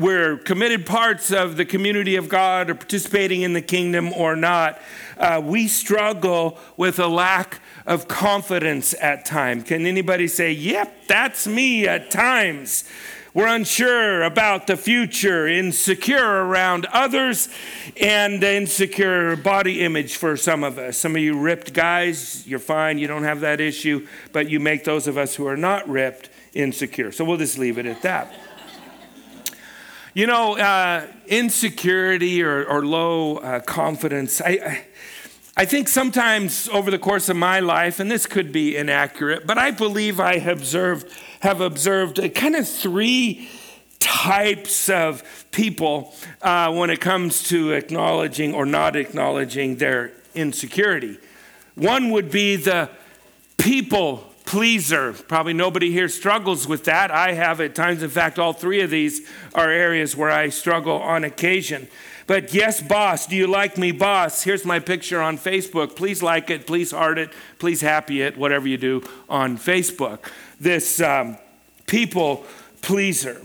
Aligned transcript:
we're 0.00 0.38
committed 0.38 0.86
parts 0.86 1.30
of 1.30 1.58
the 1.58 1.64
community 1.66 2.16
of 2.16 2.28
God 2.28 2.70
or 2.70 2.74
participating 2.74 3.42
in 3.42 3.52
the 3.52 3.60
kingdom 3.60 4.14
or 4.14 4.34
not, 4.34 4.80
uh, 5.18 5.42
we 5.44 5.68
struggle 5.68 6.58
with 6.78 6.98
a 6.98 7.06
lack 7.06 7.60
of 7.86 8.08
confidence 8.08 8.94
at 8.98 9.26
times. 9.26 9.64
Can 9.64 9.84
anybody 9.84 10.26
say, 10.26 10.52
yep, 10.52 11.06
that's 11.06 11.46
me 11.46 11.86
at 11.86 12.10
times? 12.10 12.84
We're 13.34 13.46
unsure 13.46 14.22
about 14.22 14.66
the 14.66 14.76
future, 14.76 15.46
insecure 15.46 16.46
around 16.46 16.86
others, 16.86 17.50
and 18.00 18.42
insecure 18.42 19.36
body 19.36 19.82
image 19.82 20.16
for 20.16 20.36
some 20.36 20.64
of 20.64 20.78
us. 20.78 20.96
Some 20.96 21.14
of 21.14 21.20
you 21.20 21.38
ripped 21.38 21.74
guys, 21.74 22.44
you're 22.46 22.58
fine, 22.58 22.98
you 22.98 23.06
don't 23.06 23.24
have 23.24 23.40
that 23.40 23.60
issue, 23.60 24.08
but 24.32 24.48
you 24.48 24.58
make 24.60 24.84
those 24.84 25.06
of 25.06 25.18
us 25.18 25.34
who 25.34 25.46
are 25.46 25.58
not 25.58 25.86
ripped 25.88 26.30
insecure. 26.54 27.12
So 27.12 27.24
we'll 27.24 27.36
just 27.36 27.58
leave 27.58 27.76
it 27.78 27.86
at 27.86 28.02
that. 28.02 28.32
You 30.12 30.26
know, 30.26 30.58
uh, 30.58 31.06
insecurity 31.28 32.42
or, 32.42 32.64
or 32.64 32.84
low 32.84 33.36
uh, 33.36 33.60
confidence, 33.60 34.40
I, 34.40 34.48
I, 34.48 34.84
I 35.56 35.64
think 35.64 35.86
sometimes 35.86 36.68
over 36.70 36.90
the 36.90 36.98
course 36.98 37.28
of 37.28 37.36
my 37.36 37.60
life, 37.60 38.00
and 38.00 38.10
this 38.10 38.26
could 38.26 38.50
be 38.50 38.76
inaccurate, 38.76 39.46
but 39.46 39.56
I 39.56 39.70
believe 39.70 40.18
I 40.18 40.32
observed, 40.32 41.12
have 41.40 41.60
observed 41.60 42.18
kind 42.34 42.56
of 42.56 42.68
three 42.68 43.48
types 44.00 44.88
of 44.88 45.22
people 45.52 46.12
uh, 46.42 46.72
when 46.72 46.90
it 46.90 47.00
comes 47.00 47.44
to 47.50 47.70
acknowledging 47.70 48.52
or 48.52 48.66
not 48.66 48.96
acknowledging 48.96 49.76
their 49.76 50.10
insecurity. 50.34 51.18
One 51.76 52.10
would 52.10 52.32
be 52.32 52.56
the 52.56 52.90
people 53.58 54.29
pleaser. 54.50 55.12
Probably 55.12 55.52
nobody 55.52 55.92
here 55.92 56.08
struggles 56.08 56.66
with 56.66 56.82
that. 56.86 57.12
I 57.12 57.34
have 57.34 57.60
at 57.60 57.76
times. 57.76 58.02
In 58.02 58.10
fact, 58.10 58.36
all 58.36 58.52
three 58.52 58.80
of 58.80 58.90
these 58.90 59.24
are 59.54 59.70
areas 59.70 60.16
where 60.16 60.28
I 60.28 60.48
struggle 60.48 60.96
on 60.96 61.22
occasion. 61.22 61.86
But 62.26 62.52
yes, 62.52 62.82
boss, 62.82 63.28
do 63.28 63.36
you 63.36 63.46
like 63.46 63.78
me, 63.78 63.92
boss? 63.92 64.42
Here's 64.42 64.64
my 64.64 64.80
picture 64.80 65.22
on 65.22 65.38
Facebook. 65.38 65.94
Please 65.94 66.20
like 66.20 66.50
it, 66.50 66.66
please 66.66 66.90
heart 66.90 67.16
it, 67.16 67.32
please 67.60 67.80
happy 67.80 68.22
it, 68.22 68.36
whatever 68.36 68.66
you 68.66 68.76
do 68.76 69.04
on 69.28 69.56
Facebook. 69.56 70.28
This 70.58 71.00
um, 71.00 71.38
people 71.86 72.44
pleaser. 72.82 73.40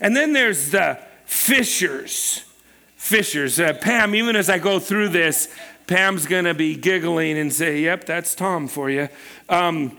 And 0.00 0.14
then 0.14 0.32
there's 0.32 0.70
the 0.70 1.00
fishers. 1.24 2.44
Fishers. 2.94 3.58
Uh, 3.58 3.72
Pam, 3.72 4.14
even 4.14 4.36
as 4.36 4.48
I 4.48 4.60
go 4.60 4.78
through 4.78 5.08
this, 5.08 5.52
Pam's 5.88 6.24
going 6.24 6.44
to 6.44 6.54
be 6.54 6.76
giggling 6.76 7.36
and 7.36 7.52
say, 7.52 7.80
Yep, 7.80 8.04
that's 8.04 8.36
Tom 8.36 8.68
for 8.68 8.88
you. 8.88 9.08
Um, 9.48 9.98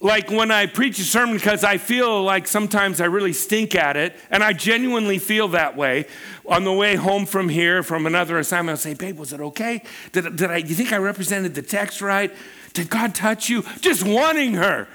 like 0.00 0.30
when 0.30 0.50
I 0.50 0.66
preach 0.66 0.98
a 1.00 1.04
sermon 1.04 1.34
because 1.34 1.64
I 1.64 1.76
feel 1.78 2.22
like 2.22 2.46
sometimes 2.46 3.00
I 3.00 3.06
really 3.06 3.32
stink 3.32 3.74
at 3.74 3.96
it, 3.96 4.14
and 4.30 4.44
I 4.44 4.52
genuinely 4.52 5.18
feel 5.18 5.48
that 5.48 5.76
way. 5.76 6.06
On 6.46 6.64
the 6.64 6.72
way 6.72 6.94
home 6.94 7.26
from 7.26 7.48
here, 7.48 7.82
from 7.82 8.06
another 8.06 8.38
assignment, 8.38 8.70
I'll 8.70 8.76
say, 8.76 8.94
Babe, 8.94 9.18
was 9.18 9.32
it 9.32 9.40
okay? 9.40 9.82
Did, 10.12 10.36
did 10.36 10.50
I, 10.50 10.58
you 10.58 10.74
think 10.74 10.92
I 10.92 10.98
represented 10.98 11.54
the 11.54 11.62
text 11.62 12.00
right? 12.00 12.34
Did 12.74 12.88
God 12.88 13.14
touch 13.14 13.48
you? 13.48 13.64
Just 13.80 14.04
wanting 14.04 14.54
her 14.54 14.88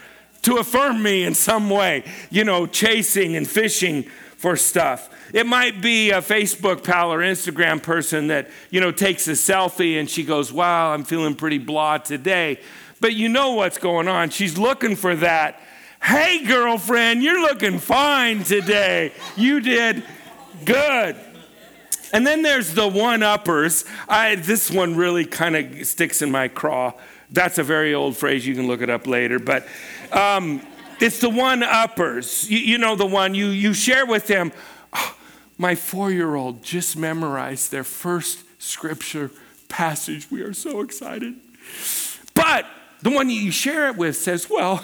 to 0.44 0.58
affirm 0.58 1.04
me 1.04 1.24
in 1.24 1.34
some 1.34 1.70
way, 1.70 2.04
you 2.30 2.44
know, 2.44 2.66
chasing 2.66 3.36
and 3.36 3.48
fishing 3.48 4.04
for 4.38 4.56
stuff. 4.56 5.10
It 5.34 5.46
might 5.46 5.82
be 5.82 6.12
a 6.12 6.22
Facebook 6.22 6.84
pal 6.84 7.14
or 7.14 7.20
Instagram 7.20 7.82
person 7.82 8.28
that, 8.28 8.50
you 8.70 8.82
know, 8.82 8.92
takes 8.92 9.28
a 9.28 9.32
selfie 9.32 10.00
and 10.00 10.10
she 10.10 10.24
goes, 10.24 10.52
Wow, 10.52 10.94
I'm 10.94 11.04
feeling 11.04 11.36
pretty 11.36 11.60
blah 11.60 11.98
today 11.98 12.60
but 13.04 13.14
you 13.14 13.28
know 13.28 13.52
what's 13.52 13.78
going 13.78 14.08
on. 14.08 14.30
She's 14.30 14.58
looking 14.58 14.96
for 14.96 15.14
that. 15.18 15.60
Hey, 16.02 16.46
girlfriend, 16.46 17.22
you're 17.22 17.42
looking 17.42 17.80
fine 17.80 18.46
today. 18.46 19.12
You 19.36 19.60
did 19.60 20.06
good. 20.64 21.18
And 22.14 22.26
then 22.26 22.44
there's 22.44 22.74
the 22.74 22.88
one 22.88 23.22
uppers. 23.22 23.84
I, 24.08 24.36
this 24.36 24.72
one 24.72 24.96
really 24.96 25.26
kind 25.26 25.58
of 25.58 25.86
sticks 25.86 26.22
in 26.22 26.32
my 26.32 26.48
craw. 26.48 26.94
That's 27.30 27.58
a 27.58 27.64
very 27.64 27.94
old 27.94 28.16
phrase. 28.16 28.48
You 28.48 28.56
can 28.56 28.68
look 28.68 28.82
it 28.82 28.90
up 28.90 29.06
later. 29.06 29.38
But 29.38 29.68
um, 30.14 30.62
it's 31.02 31.20
the 31.20 31.30
one 31.30 31.62
uppers. 31.62 32.50
You, 32.50 32.60
you, 32.60 32.78
know 32.78 32.96
the 32.96 33.06
one 33.06 33.36
you, 33.36 33.48
you 33.48 33.74
share 33.74 34.06
with 34.06 34.28
them. 34.28 34.54
Oh, 34.94 35.18
my 35.58 35.76
four 35.76 36.10
year 36.10 36.36
old 36.36 36.64
just 36.64 36.96
memorized 36.96 37.70
their 37.70 37.84
first 37.84 38.46
scripture 38.62 39.30
passage. 39.68 40.32
We 40.32 40.42
are 40.42 40.54
so 40.54 40.80
excited. 40.80 41.36
But 42.34 42.66
the 43.04 43.12
one 43.12 43.30
you 43.30 43.52
share 43.52 43.90
it 43.90 43.98
with 43.98 44.16
says, 44.16 44.50
Well, 44.50 44.84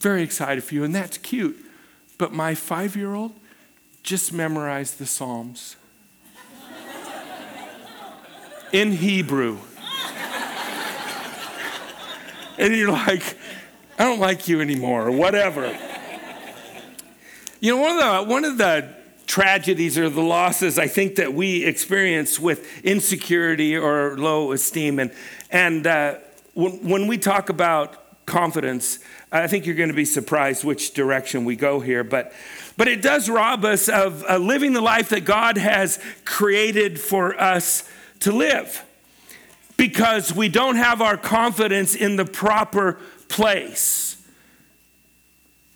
very 0.00 0.22
excited 0.22 0.62
for 0.64 0.74
you, 0.74 0.84
and 0.84 0.94
that's 0.94 1.16
cute. 1.18 1.56
But 2.18 2.32
my 2.32 2.54
five 2.54 2.96
year 2.96 3.14
old 3.14 3.32
just 4.02 4.32
memorized 4.32 4.98
the 4.98 5.06
Psalms 5.06 5.76
in 8.72 8.90
Hebrew. 8.92 9.58
and 12.58 12.74
you're 12.74 12.90
like, 12.90 13.38
I 13.98 14.04
don't 14.04 14.18
like 14.18 14.48
you 14.48 14.60
anymore, 14.60 15.06
or 15.06 15.12
whatever. 15.12 15.78
You 17.60 17.76
know, 17.76 17.80
one 17.80 17.98
of 17.98 18.26
the, 18.26 18.30
one 18.30 18.44
of 18.44 18.58
the 18.58 18.94
tragedies 19.26 19.96
or 19.96 20.10
the 20.10 20.20
losses 20.20 20.78
I 20.78 20.88
think 20.88 21.16
that 21.16 21.32
we 21.32 21.64
experience 21.64 22.38
with 22.38 22.84
insecurity 22.84 23.76
or 23.76 24.18
low 24.18 24.50
esteem, 24.50 24.98
and, 24.98 25.12
and 25.50 25.86
uh, 25.86 26.16
when, 26.54 26.88
when 26.88 27.06
we 27.06 27.18
talk 27.18 27.48
about 27.48 28.00
confidence, 28.26 28.98
I 29.30 29.46
think 29.46 29.66
you're 29.66 29.74
going 29.74 29.90
to 29.90 29.94
be 29.94 30.04
surprised 30.04 30.64
which 30.64 30.94
direction 30.94 31.44
we 31.44 31.56
go 31.56 31.80
here. 31.80 32.04
But, 32.04 32.32
but 32.76 32.88
it 32.88 33.02
does 33.02 33.28
rob 33.28 33.64
us 33.64 33.88
of 33.88 34.24
uh, 34.28 34.38
living 34.38 34.72
the 34.72 34.80
life 34.80 35.10
that 35.10 35.24
God 35.24 35.58
has 35.58 36.00
created 36.24 37.00
for 37.00 37.38
us 37.40 37.88
to 38.20 38.32
live 38.32 38.84
because 39.76 40.34
we 40.34 40.48
don't 40.48 40.76
have 40.76 41.02
our 41.02 41.16
confidence 41.16 41.94
in 41.94 42.16
the 42.16 42.24
proper 42.24 42.98
place. 43.28 44.16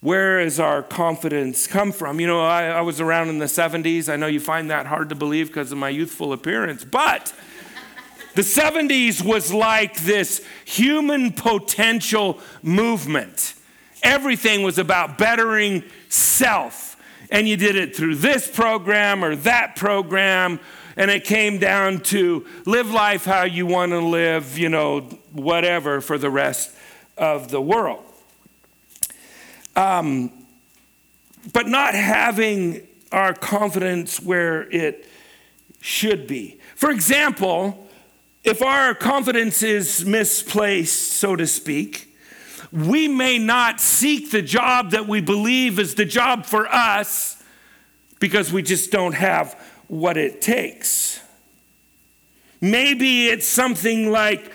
Where 0.00 0.44
does 0.44 0.60
our 0.60 0.82
confidence 0.82 1.66
come 1.66 1.90
from? 1.90 2.20
You 2.20 2.28
know, 2.28 2.40
I, 2.40 2.66
I 2.66 2.80
was 2.82 3.00
around 3.00 3.30
in 3.30 3.38
the 3.38 3.46
70s. 3.46 4.08
I 4.08 4.14
know 4.14 4.28
you 4.28 4.38
find 4.38 4.70
that 4.70 4.86
hard 4.86 5.08
to 5.08 5.16
believe 5.16 5.48
because 5.48 5.72
of 5.72 5.78
my 5.78 5.88
youthful 5.88 6.32
appearance, 6.32 6.84
but 6.84 7.32
the 8.38 8.44
70s 8.44 9.20
was 9.20 9.52
like 9.52 9.96
this 10.02 10.46
human 10.64 11.32
potential 11.32 12.38
movement. 12.62 13.54
Everything 14.00 14.62
was 14.62 14.78
about 14.78 15.18
bettering 15.18 15.82
self. 16.08 16.96
And 17.32 17.48
you 17.48 17.56
did 17.56 17.74
it 17.74 17.96
through 17.96 18.14
this 18.14 18.48
program 18.48 19.24
or 19.24 19.34
that 19.34 19.74
program. 19.74 20.60
And 20.96 21.10
it 21.10 21.24
came 21.24 21.58
down 21.58 21.98
to 22.02 22.46
live 22.64 22.92
life 22.92 23.24
how 23.24 23.42
you 23.42 23.66
want 23.66 23.90
to 23.90 23.98
live, 23.98 24.56
you 24.56 24.68
know, 24.68 25.00
whatever 25.32 26.00
for 26.00 26.16
the 26.16 26.30
rest 26.30 26.70
of 27.16 27.48
the 27.48 27.60
world. 27.60 28.04
Um, 29.74 30.30
but 31.52 31.66
not 31.66 31.92
having 31.92 32.86
our 33.10 33.34
confidence 33.34 34.22
where 34.22 34.70
it 34.70 35.08
should 35.80 36.28
be. 36.28 36.60
For 36.76 36.92
example, 36.92 37.86
if 38.44 38.62
our 38.62 38.94
confidence 38.94 39.62
is 39.62 40.04
misplaced, 40.04 41.12
so 41.12 41.36
to 41.36 41.46
speak, 41.46 42.16
we 42.72 43.08
may 43.08 43.38
not 43.38 43.80
seek 43.80 44.30
the 44.30 44.42
job 44.42 44.90
that 44.90 45.08
we 45.08 45.20
believe 45.20 45.78
is 45.78 45.94
the 45.94 46.04
job 46.04 46.46
for 46.46 46.66
us 46.68 47.42
because 48.20 48.52
we 48.52 48.62
just 48.62 48.90
don't 48.90 49.14
have 49.14 49.54
what 49.88 50.16
it 50.16 50.40
takes. 50.40 51.20
Maybe 52.60 53.28
it's 53.28 53.46
something 53.46 54.10
like 54.10 54.50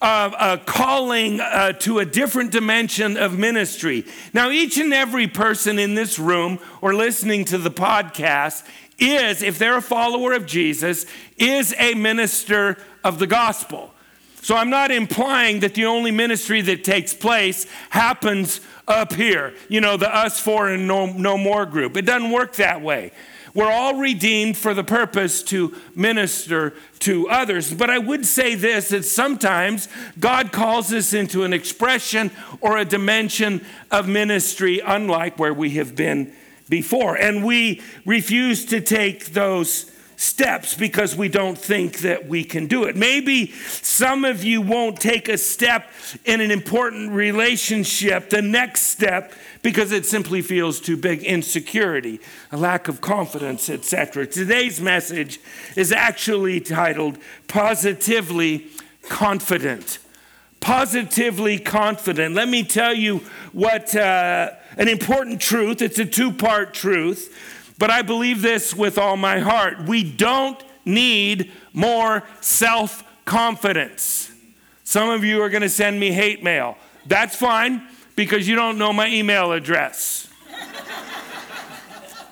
uh, 0.00 0.58
a 0.58 0.64
calling 0.64 1.40
uh, 1.40 1.72
to 1.72 1.98
a 1.98 2.04
different 2.04 2.50
dimension 2.50 3.16
of 3.16 3.38
ministry. 3.38 4.04
Now, 4.34 4.50
each 4.50 4.76
and 4.78 4.92
every 4.92 5.26
person 5.26 5.78
in 5.78 5.94
this 5.94 6.18
room 6.18 6.58
or 6.82 6.94
listening 6.94 7.46
to 7.46 7.58
the 7.58 7.70
podcast 7.70 8.64
is, 8.98 9.42
if 9.42 9.58
they're 9.58 9.78
a 9.78 9.82
follower 9.82 10.34
of 10.34 10.46
Jesus, 10.46 11.06
is 11.38 11.74
a 11.78 11.94
minister 11.94 12.78
of 13.06 13.20
the 13.20 13.26
gospel. 13.26 13.94
So 14.42 14.56
I'm 14.56 14.70
not 14.70 14.90
implying 14.90 15.60
that 15.60 15.74
the 15.74 15.86
only 15.86 16.10
ministry 16.10 16.60
that 16.62 16.82
takes 16.82 17.14
place 17.14 17.66
happens 17.90 18.60
up 18.88 19.12
here, 19.12 19.54
you 19.68 19.80
know, 19.80 19.96
the 19.96 20.12
us 20.14 20.40
four 20.40 20.68
and 20.68 20.86
no, 20.88 21.06
no 21.06 21.38
more 21.38 21.66
group. 21.66 21.96
It 21.96 22.02
doesn't 22.02 22.30
work 22.30 22.56
that 22.56 22.82
way. 22.82 23.12
We're 23.54 23.70
all 23.70 23.94
redeemed 23.94 24.56
for 24.56 24.74
the 24.74 24.84
purpose 24.84 25.42
to 25.44 25.74
minister 25.94 26.74
to 27.00 27.28
others. 27.28 27.72
But 27.72 27.90
I 27.90 27.98
would 27.98 28.26
say 28.26 28.54
this 28.54 28.90
that 28.90 29.04
sometimes 29.04 29.88
God 30.18 30.52
calls 30.52 30.92
us 30.92 31.14
into 31.14 31.44
an 31.44 31.52
expression 31.52 32.30
or 32.60 32.76
a 32.76 32.84
dimension 32.84 33.64
of 33.90 34.08
ministry 34.08 34.80
unlike 34.84 35.38
where 35.38 35.54
we 35.54 35.70
have 35.70 35.96
been 35.96 36.32
before. 36.68 37.16
And 37.16 37.44
we 37.44 37.82
refuse 38.04 38.64
to 38.66 38.80
take 38.80 39.26
those 39.26 39.90
steps 40.16 40.74
because 40.74 41.14
we 41.14 41.28
don't 41.28 41.58
think 41.58 41.98
that 41.98 42.26
we 42.26 42.42
can 42.42 42.66
do 42.66 42.84
it. 42.84 42.96
Maybe 42.96 43.52
some 43.52 44.24
of 44.24 44.42
you 44.42 44.62
won't 44.62 44.98
take 45.00 45.28
a 45.28 45.38
step 45.38 45.90
in 46.24 46.40
an 46.40 46.50
important 46.50 47.12
relationship, 47.12 48.30
the 48.30 48.42
next 48.42 48.82
step, 48.82 49.32
because 49.62 49.92
it 49.92 50.06
simply 50.06 50.40
feels 50.42 50.80
too 50.80 50.96
big. 50.96 51.22
Insecurity, 51.22 52.20
a 52.50 52.56
lack 52.56 52.88
of 52.88 53.00
confidence, 53.00 53.68
etc. 53.68 54.26
Today's 54.26 54.80
message 54.80 55.40
is 55.76 55.92
actually 55.92 56.60
titled 56.60 57.18
Positively 57.46 58.68
Confident. 59.08 59.98
Positively 60.60 61.58
confident. 61.58 62.34
Let 62.34 62.48
me 62.48 62.64
tell 62.64 62.94
you 62.94 63.18
what 63.52 63.94
uh, 63.94 64.50
an 64.78 64.88
important 64.88 65.40
truth. 65.40 65.82
It's 65.82 65.98
a 65.98 66.06
two 66.06 66.32
part 66.32 66.74
truth 66.74 67.32
but 67.78 67.90
I 67.90 68.02
believe 68.02 68.42
this 68.42 68.74
with 68.74 68.98
all 68.98 69.16
my 69.16 69.38
heart. 69.38 69.82
We 69.86 70.02
don't 70.02 70.62
need 70.84 71.52
more 71.72 72.22
self 72.40 73.04
confidence. 73.24 74.30
Some 74.84 75.10
of 75.10 75.24
you 75.24 75.42
are 75.42 75.50
going 75.50 75.62
to 75.62 75.68
send 75.68 75.98
me 75.98 76.12
hate 76.12 76.42
mail. 76.42 76.78
That's 77.06 77.36
fine 77.36 77.86
because 78.14 78.48
you 78.48 78.54
don't 78.54 78.78
know 78.78 78.92
my 78.92 79.08
email 79.08 79.52
address. 79.52 80.28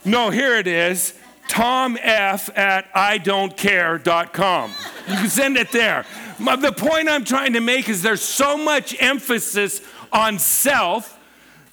no, 0.04 0.30
here 0.30 0.56
it 0.56 0.66
is 0.66 1.14
Tom 1.48 1.98
F 2.00 2.56
at 2.56 2.92
idon'tcare.com. 2.94 4.72
You 5.08 5.16
can 5.16 5.28
send 5.28 5.56
it 5.56 5.70
there. 5.72 6.06
The 6.38 6.72
point 6.76 7.08
I'm 7.08 7.24
trying 7.24 7.52
to 7.52 7.60
make 7.60 7.88
is 7.88 8.02
there's 8.02 8.22
so 8.22 8.56
much 8.56 9.00
emphasis 9.00 9.80
on 10.12 10.38
self 10.38 11.13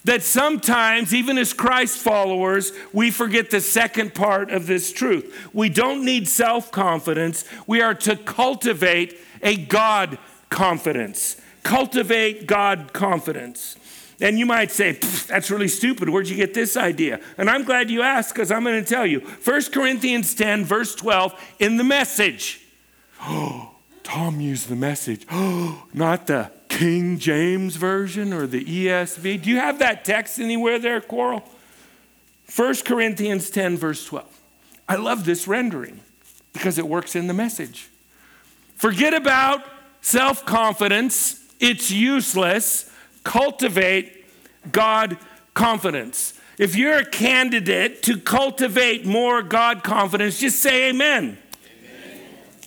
that 0.03 0.23
sometimes, 0.23 1.13
even 1.13 1.37
as 1.37 1.53
Christ 1.53 1.99
followers, 1.99 2.71
we 2.91 3.11
forget 3.11 3.51
the 3.51 3.61
second 3.61 4.15
part 4.15 4.49
of 4.49 4.67
this 4.67 4.91
truth. 4.91 5.49
We 5.53 5.69
don't 5.69 6.03
need 6.03 6.27
self 6.27 6.71
confidence, 6.71 7.45
we 7.67 7.81
are 7.81 7.93
to 7.95 8.15
cultivate 8.15 9.17
a 9.41 9.55
God 9.55 10.17
confidence. 10.49 11.37
Cultivate 11.63 12.47
God 12.47 12.91
confidence. 12.93 13.75
And 14.19 14.37
you 14.37 14.45
might 14.45 14.71
say, 14.71 14.91
that's 14.91 15.49
really 15.49 15.67
stupid. 15.67 16.07
Where'd 16.07 16.27
you 16.27 16.35
get 16.35 16.53
this 16.53 16.77
idea? 16.77 17.19
And 17.39 17.49
I'm 17.49 17.63
glad 17.63 17.89
you 17.89 18.03
asked 18.03 18.33
because 18.33 18.51
I'm 18.51 18.63
going 18.63 18.83
to 18.83 18.87
tell 18.87 19.05
you. 19.05 19.19
1 19.19 19.61
Corinthians 19.73 20.35
10, 20.35 20.63
verse 20.63 20.93
12, 20.93 21.55
in 21.59 21.77
the 21.77 21.83
message. 21.83 22.61
Oh, 23.21 23.71
Tom 24.03 24.39
used 24.39 24.69
the 24.69 24.75
message. 24.75 25.25
Oh, 25.31 25.87
not 25.93 26.27
the 26.27 26.51
King 26.71 27.19
James 27.19 27.75
Version 27.75 28.31
or 28.31 28.47
the 28.47 28.63
ESV. 28.63 29.41
Do 29.41 29.49
you 29.49 29.57
have 29.57 29.79
that 29.79 30.05
text 30.05 30.39
anywhere 30.39 30.79
there, 30.79 31.01
Coral? 31.01 31.43
1 32.55 32.75
Corinthians 32.85 33.49
10, 33.49 33.77
verse 33.77 34.05
12. 34.05 34.25
I 34.87 34.95
love 34.95 35.25
this 35.25 35.49
rendering 35.49 35.99
because 36.53 36.77
it 36.77 36.87
works 36.87 37.13
in 37.13 37.27
the 37.27 37.33
message. 37.33 37.89
Forget 38.77 39.13
about 39.13 39.63
self 39.99 40.45
confidence, 40.45 41.43
it's 41.59 41.91
useless. 41.91 42.89
Cultivate 43.25 44.25
God 44.71 45.17
confidence. 45.53 46.39
If 46.57 46.77
you're 46.77 46.97
a 46.97 47.05
candidate 47.05 48.01
to 48.03 48.17
cultivate 48.17 49.05
more 49.05 49.43
God 49.43 49.83
confidence, 49.83 50.39
just 50.39 50.59
say 50.59 50.89
amen. 50.89 51.37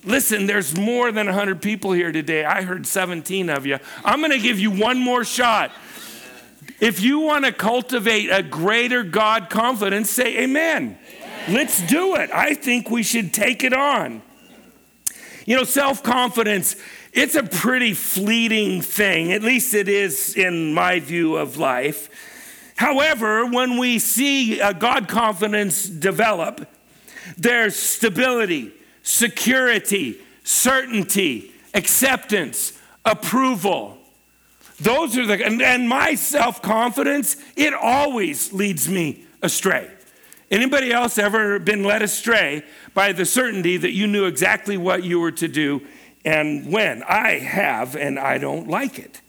Listen, 0.04 0.46
there's 0.46 0.76
more 0.76 1.10
than 1.10 1.26
100 1.26 1.62
people 1.62 1.92
here 1.92 2.12
today. 2.12 2.44
I 2.44 2.62
heard 2.62 2.86
17 2.86 3.48
of 3.48 3.64
you. 3.64 3.78
I'm 4.04 4.20
going 4.20 4.32
to 4.32 4.38
give 4.38 4.58
you 4.58 4.70
one 4.70 4.98
more 4.98 5.24
shot. 5.24 5.72
If 6.80 7.00
you 7.00 7.20
want 7.20 7.46
to 7.46 7.52
cultivate 7.52 8.28
a 8.28 8.42
greater 8.42 9.02
God 9.02 9.48
confidence, 9.48 10.10
say 10.10 10.42
amen. 10.42 10.98
amen. 10.98 10.98
Let's 11.48 11.80
do 11.86 12.16
it. 12.16 12.30
I 12.30 12.54
think 12.54 12.90
we 12.90 13.02
should 13.02 13.32
take 13.32 13.64
it 13.64 13.72
on. 13.72 14.20
You 15.46 15.56
know, 15.56 15.64
self 15.64 16.02
confidence, 16.02 16.76
it's 17.12 17.34
a 17.34 17.42
pretty 17.42 17.94
fleeting 17.94 18.82
thing, 18.82 19.32
at 19.32 19.42
least 19.42 19.72
it 19.72 19.88
is 19.88 20.36
in 20.36 20.74
my 20.74 21.00
view 21.00 21.36
of 21.36 21.56
life. 21.56 22.10
However, 22.76 23.46
when 23.46 23.78
we 23.78 23.98
see 23.98 24.58
a 24.60 24.74
God 24.74 25.06
confidence 25.06 25.88
develop, 25.88 26.66
there's 27.38 27.76
stability 27.76 28.72
security, 29.04 30.18
certainty, 30.42 31.52
acceptance, 31.72 32.72
approval. 33.04 33.98
Those 34.80 35.16
are 35.16 35.26
the, 35.26 35.46
and, 35.46 35.62
and 35.62 35.88
my 35.88 36.16
self 36.16 36.60
confidence, 36.60 37.36
it 37.56 37.72
always 37.72 38.52
leads 38.52 38.88
me 38.88 39.24
astray. 39.40 39.88
Anybody 40.50 40.92
else 40.92 41.18
ever 41.18 41.58
been 41.58 41.84
led 41.84 42.02
astray 42.02 42.64
by 42.92 43.12
the 43.12 43.24
certainty 43.24 43.76
that 43.76 43.92
you 43.92 44.06
knew 44.06 44.24
exactly 44.24 44.76
what 44.76 45.04
you 45.04 45.20
were 45.20 45.32
to 45.32 45.48
do 45.48 45.86
and 46.24 46.72
when? 46.72 47.02
I 47.02 47.38
have, 47.38 47.94
and 47.94 48.18
I 48.18 48.38
don't 48.38 48.68
like 48.68 48.98
it. 48.98 49.20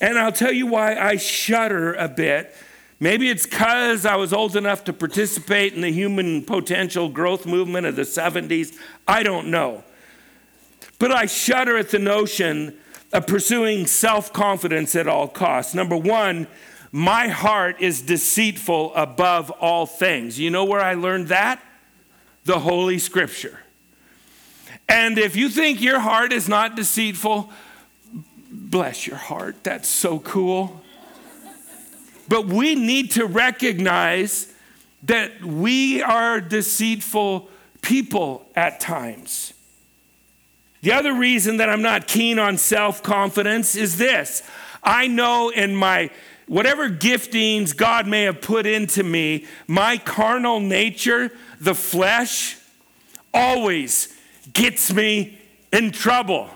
And 0.00 0.18
I'll 0.18 0.32
tell 0.32 0.52
you 0.52 0.66
why 0.66 0.96
I 0.96 1.16
shudder 1.16 1.94
a 1.94 2.08
bit 2.08 2.54
Maybe 3.00 3.30
it's 3.30 3.46
because 3.46 4.04
I 4.04 4.16
was 4.16 4.32
old 4.32 4.56
enough 4.56 4.84
to 4.84 4.92
participate 4.92 5.74
in 5.74 5.82
the 5.82 5.92
human 5.92 6.42
potential 6.42 7.08
growth 7.08 7.46
movement 7.46 7.86
of 7.86 7.94
the 7.94 8.02
70s. 8.02 8.76
I 9.06 9.22
don't 9.22 9.48
know. 9.48 9.84
But 10.98 11.12
I 11.12 11.26
shudder 11.26 11.76
at 11.76 11.90
the 11.90 12.00
notion 12.00 12.76
of 13.12 13.26
pursuing 13.26 13.86
self 13.86 14.32
confidence 14.32 14.96
at 14.96 15.06
all 15.06 15.28
costs. 15.28 15.74
Number 15.74 15.96
one, 15.96 16.48
my 16.90 17.28
heart 17.28 17.80
is 17.80 18.02
deceitful 18.02 18.94
above 18.94 19.50
all 19.50 19.86
things. 19.86 20.40
You 20.40 20.50
know 20.50 20.64
where 20.64 20.80
I 20.80 20.94
learned 20.94 21.28
that? 21.28 21.62
The 22.44 22.58
Holy 22.58 22.98
Scripture. 22.98 23.60
And 24.88 25.18
if 25.18 25.36
you 25.36 25.48
think 25.50 25.80
your 25.80 26.00
heart 26.00 26.32
is 26.32 26.48
not 26.48 26.74
deceitful, 26.74 27.52
bless 28.50 29.06
your 29.06 29.16
heart. 29.16 29.62
That's 29.62 29.88
so 29.88 30.18
cool. 30.18 30.82
But 32.28 32.46
we 32.46 32.74
need 32.74 33.12
to 33.12 33.26
recognize 33.26 34.52
that 35.04 35.42
we 35.42 36.02
are 36.02 36.40
deceitful 36.40 37.48
people 37.80 38.46
at 38.54 38.80
times. 38.80 39.54
The 40.80 40.92
other 40.92 41.12
reason 41.12 41.56
that 41.56 41.68
I'm 41.68 41.82
not 41.82 42.06
keen 42.06 42.38
on 42.38 42.58
self 42.58 43.02
confidence 43.02 43.74
is 43.74 43.98
this 43.98 44.42
I 44.82 45.06
know 45.08 45.50
in 45.50 45.74
my 45.74 46.10
whatever 46.46 46.88
giftings 46.88 47.76
God 47.76 48.06
may 48.06 48.22
have 48.24 48.40
put 48.40 48.66
into 48.66 49.02
me, 49.02 49.46
my 49.66 49.98
carnal 49.98 50.60
nature, 50.60 51.30
the 51.60 51.74
flesh, 51.74 52.56
always 53.34 54.14
gets 54.52 54.92
me 54.92 55.38
in 55.72 55.90
trouble. 55.90 56.48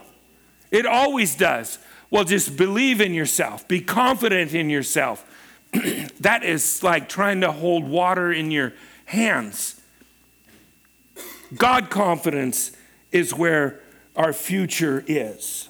It 0.71 0.85
always 0.85 1.35
does. 1.35 1.77
Well, 2.09 2.23
just 2.23 2.57
believe 2.57 3.01
in 3.01 3.13
yourself, 3.13 3.67
be 3.67 3.81
confident 3.81 4.53
in 4.53 4.69
yourself. 4.69 5.25
that 6.19 6.43
is 6.43 6.83
like 6.83 7.09
trying 7.09 7.41
to 7.41 7.51
hold 7.51 7.87
water 7.87 8.31
in 8.31 8.51
your 8.51 8.73
hands. 9.05 9.81
God 11.55 11.89
confidence 11.89 12.71
is 13.11 13.33
where 13.33 13.79
our 14.15 14.33
future 14.33 15.03
is. 15.07 15.69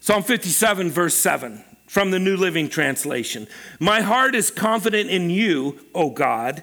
Psalm 0.00 0.22
57, 0.22 0.90
verse 0.90 1.14
7 1.14 1.64
from 1.86 2.10
the 2.10 2.18
New 2.18 2.36
Living 2.36 2.68
Translation. 2.68 3.46
My 3.80 4.02
heart 4.02 4.34
is 4.34 4.50
confident 4.50 5.10
in 5.10 5.30
you, 5.30 5.80
O 5.94 6.10
God. 6.10 6.62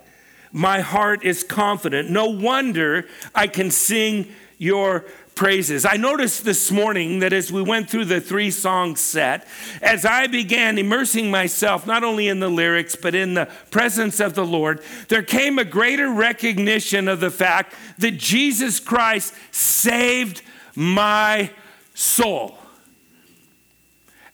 My 0.52 0.82
heart 0.82 1.24
is 1.24 1.44
confident. 1.44 2.10
No 2.10 2.28
wonder 2.28 3.08
I 3.34 3.48
can 3.48 3.72
sing 3.72 4.28
your 4.58 5.06
praises. 5.36 5.86
I 5.86 5.98
noticed 5.98 6.46
this 6.46 6.72
morning 6.72 7.20
that 7.20 7.34
as 7.34 7.52
we 7.52 7.62
went 7.62 7.90
through 7.90 8.06
the 8.06 8.22
three 8.22 8.52
song 8.52 8.96
set, 8.96 9.48
as 9.82 10.06
I 10.06 10.28
began 10.28 10.78
immersing 10.78 11.32
myself 11.32 11.86
not 11.86 12.04
only 12.04 12.28
in 12.28 12.40
the 12.40 12.50
lyrics 12.50 12.96
but 12.96 13.16
in 13.16 13.34
the 13.34 13.48
presence 13.72 14.20
of 14.20 14.36
the 14.36 14.46
Lord, 14.46 14.82
there 15.10 15.24
came 15.24 15.60
a 15.60 15.66
greater 15.66 16.10
recognition 16.10 17.08
of 17.08 17.20
the 17.20 17.32
fact 17.32 17.76
that 17.98 18.18
Jesus 18.18 18.80
Christ 18.80 19.34
saved 19.52 20.42
my 20.76 21.52
soul. 21.94 22.58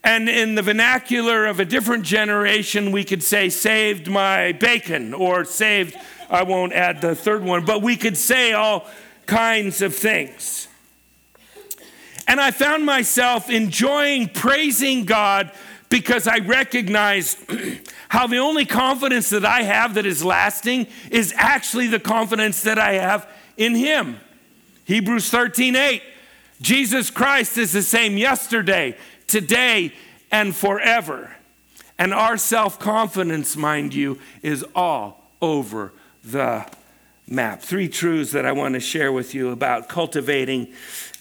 And 0.03 0.29
in 0.29 0.55
the 0.55 0.61
vernacular 0.61 1.45
of 1.45 1.59
a 1.59 1.65
different 1.65 2.05
generation, 2.05 2.91
we 2.91 3.03
could 3.03 3.21
say, 3.21 3.49
saved 3.49 4.09
my 4.09 4.53
bacon, 4.53 5.13
or 5.13 5.43
saved, 5.43 5.95
I 6.29 6.43
won't 6.43 6.71
add 6.71 7.01
the 7.01 7.15
third 7.15 7.43
one, 7.43 7.65
but 7.65 7.81
we 7.81 7.97
could 7.97 8.15
say 8.15 8.53
all 8.53 8.87
kinds 9.25 9.81
of 9.81 9.93
things. 9.93 10.68
And 12.29 12.39
I 12.39 12.51
found 12.51 12.85
myself 12.85 13.49
enjoying 13.49 14.29
praising 14.29 15.03
God 15.03 15.51
because 15.89 16.27
I 16.27 16.37
recognized 16.37 17.39
how 18.09 18.27
the 18.27 18.37
only 18.37 18.65
confidence 18.65 19.31
that 19.31 19.43
I 19.43 19.63
have 19.63 19.95
that 19.95 20.05
is 20.05 20.23
lasting 20.23 20.85
is 21.09 21.33
actually 21.35 21.87
the 21.87 21.99
confidence 21.99 22.61
that 22.61 22.77
I 22.77 22.93
have 22.93 23.27
in 23.57 23.73
Him. 23.73 24.17
Hebrews 24.85 25.31
13 25.31 25.75
8. 25.75 26.03
Jesus 26.61 27.09
Christ 27.09 27.57
is 27.57 27.73
the 27.73 27.81
same 27.81 28.15
yesterday, 28.15 28.95
today, 29.25 29.91
and 30.31 30.55
forever. 30.55 31.35
And 31.97 32.13
our 32.13 32.37
self 32.37 32.77
confidence, 32.77 33.57
mind 33.57 33.95
you, 33.95 34.19
is 34.43 34.63
all 34.75 35.31
over 35.41 35.93
the 36.23 36.67
map. 37.27 37.63
Three 37.63 37.89
truths 37.89 38.33
that 38.33 38.45
I 38.45 38.51
want 38.51 38.75
to 38.75 38.79
share 38.79 39.11
with 39.11 39.33
you 39.33 39.49
about 39.49 39.89
cultivating 39.89 40.71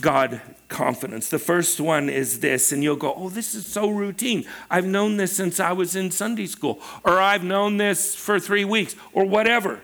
God 0.03 0.43
confidence. 0.69 1.29
The 1.29 1.39
first 1.39 1.81
one 1.81 2.09
is 2.09 2.41
this, 2.41 2.73
and 2.73 2.83
you'll 2.83 2.97
go, 2.97 3.15
Oh, 3.15 3.29
this 3.29 3.55
is 3.55 3.67
so 3.67 3.89
routine. 3.89 4.45
I've 4.71 4.87
known 4.87 5.17
this 5.17 5.37
since 5.37 5.61
I 5.61 5.73
was 5.73 5.97
in 5.97 6.11
Sunday 6.11 6.47
school, 6.47 6.81
or 7.05 7.19
I've 7.19 7.45
known 7.45 7.77
this 7.77 8.15
for 8.15 8.39
three 8.39 8.65
weeks, 8.65 8.95
or 9.13 9.25
whatever. 9.25 9.81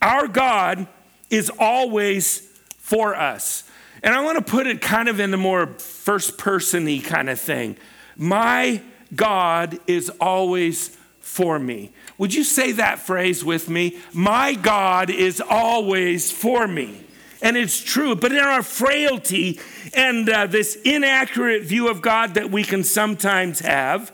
Our 0.00 0.28
God 0.28 0.86
is 1.30 1.50
always 1.58 2.40
for 2.78 3.14
us. 3.14 3.64
And 4.02 4.14
I 4.14 4.22
want 4.22 4.38
to 4.38 4.44
put 4.44 4.66
it 4.66 4.80
kind 4.80 5.08
of 5.08 5.18
in 5.18 5.30
the 5.30 5.36
more 5.36 5.66
first 5.66 6.36
person 6.36 6.84
y 6.84 7.00
kind 7.02 7.30
of 7.30 7.40
thing. 7.40 7.76
My 8.16 8.82
God 9.14 9.78
is 9.86 10.10
always 10.20 10.96
for 11.20 11.58
me. 11.58 11.90
Would 12.18 12.34
you 12.34 12.44
say 12.44 12.72
that 12.72 12.98
phrase 12.98 13.44
with 13.44 13.68
me? 13.68 13.98
My 14.12 14.54
God 14.54 15.10
is 15.10 15.40
always 15.40 16.30
for 16.30 16.68
me. 16.68 17.04
And 17.44 17.58
it's 17.58 17.78
true, 17.78 18.16
but 18.16 18.32
in 18.32 18.38
our 18.38 18.62
frailty 18.62 19.60
and 19.92 20.26
uh, 20.30 20.46
this 20.46 20.76
inaccurate 20.76 21.64
view 21.64 21.88
of 21.88 22.00
God 22.00 22.34
that 22.34 22.50
we 22.50 22.64
can 22.64 22.82
sometimes 22.82 23.60
have, 23.60 24.10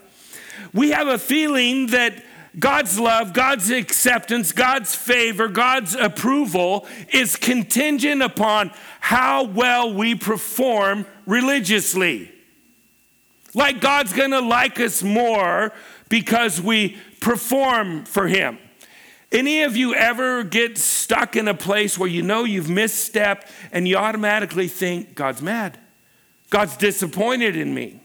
we 0.75 0.91
have 0.91 1.07
a 1.07 1.17
feeling 1.17 1.87
that 1.89 2.25
God's 2.59 2.99
love, 2.99 3.33
God's 3.33 3.71
acceptance, 3.71 4.51
God's 4.51 4.97
favor, 4.97 5.47
God's 5.47 5.95
approval 5.95 6.89
is 7.13 7.37
contingent 7.37 8.21
upon 8.21 8.73
how 8.99 9.45
well 9.45 9.95
we 9.95 10.17
perform 10.17 11.07
religiously. 11.25 12.33
Like 13.55 13.81
God's 13.81 14.13
gonna 14.13 14.41
like 14.41 14.81
us 14.81 15.05
more 15.05 15.73
because 16.09 16.61
we 16.61 16.97
perform 17.21 18.07
for 18.07 18.27
Him. 18.27 18.59
Any 19.33 19.63
of 19.63 19.77
you 19.77 19.95
ever 19.95 20.43
get 20.43 20.77
stuck 20.77 21.37
in 21.37 21.47
a 21.47 21.55
place 21.55 21.97
where 21.97 22.09
you 22.09 22.23
know 22.23 22.45
you've 22.45 22.67
misstepped 22.67 23.49
and 23.71 23.87
you 23.87 23.97
automatically 23.97 24.67
think, 24.67 25.15
God's 25.15 25.41
mad? 25.41 25.79
God's 26.51 26.77
disappointed 26.77 27.55
in 27.57 27.73
me. 27.73 28.01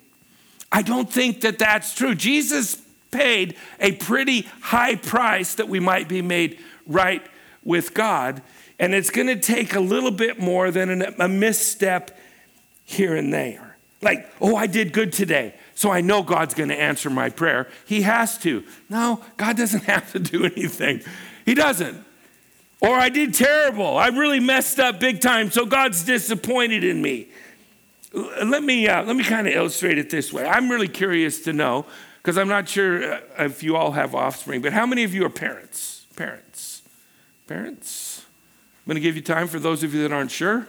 I 0.72 0.84
don't 0.84 1.12
think 1.12 1.42
that 1.42 1.58
that's 1.58 1.96
true. 1.96 2.14
Jesus 2.14 2.80
paid 3.10 3.56
a 3.80 3.94
pretty 3.94 4.42
high 4.62 4.96
price 4.96 5.56
that 5.56 5.68
we 5.68 5.80
might 5.80 6.08
be 6.08 6.22
made 6.22 6.60
right 6.86 7.26
with 7.64 7.94
God. 7.94 8.44
And 8.78 8.94
it's 8.94 9.10
going 9.10 9.28
to 9.28 9.38
take 9.38 9.74
a 9.74 9.80
little 9.80 10.12
bit 10.12 10.40
more 10.40 10.70
than 10.70 11.02
a 11.02 11.28
misstep 11.28 12.20
here 12.84 13.16
and 13.16 13.34
there. 13.34 13.78
Like, 14.02 14.30
oh, 14.40 14.56
I 14.56 14.68
did 14.68 14.94
good 14.94 15.12
today, 15.12 15.56
so 15.76 15.92
I 15.92 16.00
know 16.00 16.24
God's 16.24 16.54
going 16.54 16.70
to 16.70 16.80
answer 16.80 17.10
my 17.10 17.30
prayer. 17.30 17.68
He 17.86 18.02
has 18.04 18.38
to. 18.40 18.64
No, 18.90 19.22
God 19.38 19.58
doesn't 19.58 19.84
have 19.94 20.12
to 20.14 20.20
do 20.20 20.46
anything. 20.46 21.02
He 21.46 21.54
doesn't. 21.54 22.04
Or 22.82 22.96
I 22.96 23.10
did 23.10 23.34
terrible. 23.34 23.98
I 23.98 24.08
really 24.08 24.40
messed 24.40 24.80
up 24.80 25.00
big 25.00 25.22
time, 25.22 25.52
so 25.52 25.66
God's 25.66 26.04
disappointed 26.04 26.84
in 26.84 27.02
me. 27.02 27.28
Let 28.14 28.64
me, 28.64 28.88
uh, 28.88 29.04
let 29.04 29.16
me 29.16 29.24
kind 29.24 29.48
of 29.48 29.54
illustrate 29.54 29.98
it 29.98 30.10
this 30.10 30.32
way. 30.32 30.46
I'm 30.46 30.72
really 30.72 30.88
curious 30.88 31.42
to 31.42 31.54
know 31.54 31.86
because 32.22 32.38
I'm 32.38 32.48
not 32.48 32.70
sure 32.70 33.14
uh, 33.14 33.20
if 33.40 33.62
you 33.62 33.76
all 33.76 33.92
have 33.92 34.16
offspring, 34.16 34.62
but 34.62 34.72
how 34.72 34.86
many 34.86 35.04
of 35.04 35.14
you 35.14 35.26
are 35.26 35.30
parents? 35.30 36.06
Parents. 36.16 36.82
Parents? 37.48 38.26
I'm 38.86 38.92
going 38.92 38.96
to 38.96 39.02
give 39.02 39.16
you 39.16 39.22
time 39.22 39.48
for 39.48 39.60
those 39.60 39.84
of 39.84 39.94
you 39.94 40.02
that 40.04 40.14
aren't 40.14 40.32
sure. 40.32 40.68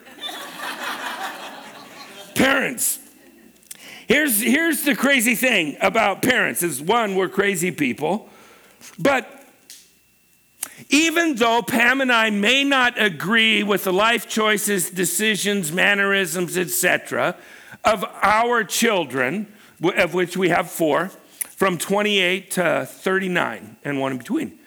parents. 2.34 2.98
Here's, 4.06 4.40
here's 4.40 4.82
the 4.82 4.94
crazy 4.94 5.34
thing 5.34 5.76
about 5.80 6.22
parents 6.22 6.62
is 6.62 6.80
one, 6.80 7.16
we're 7.16 7.28
crazy 7.28 7.72
people, 7.72 8.28
but 8.98 9.28
even 10.90 11.34
though 11.34 11.62
Pam 11.62 12.00
and 12.00 12.12
I 12.12 12.30
may 12.30 12.62
not 12.62 13.00
agree 13.00 13.62
with 13.62 13.84
the 13.84 13.92
life 13.92 14.28
choices, 14.28 14.90
decisions, 14.90 15.72
mannerisms, 15.72 16.56
etc., 16.56 17.36
of 17.84 18.04
our 18.22 18.62
children, 18.62 19.52
of 19.82 20.14
which 20.14 20.36
we 20.36 20.50
have 20.50 20.70
four, 20.70 21.10
from 21.56 21.78
28 21.78 22.50
to 22.52 22.86
39 22.88 23.76
and 23.84 24.00
one 24.00 24.12
in 24.12 24.18
between. 24.18 24.58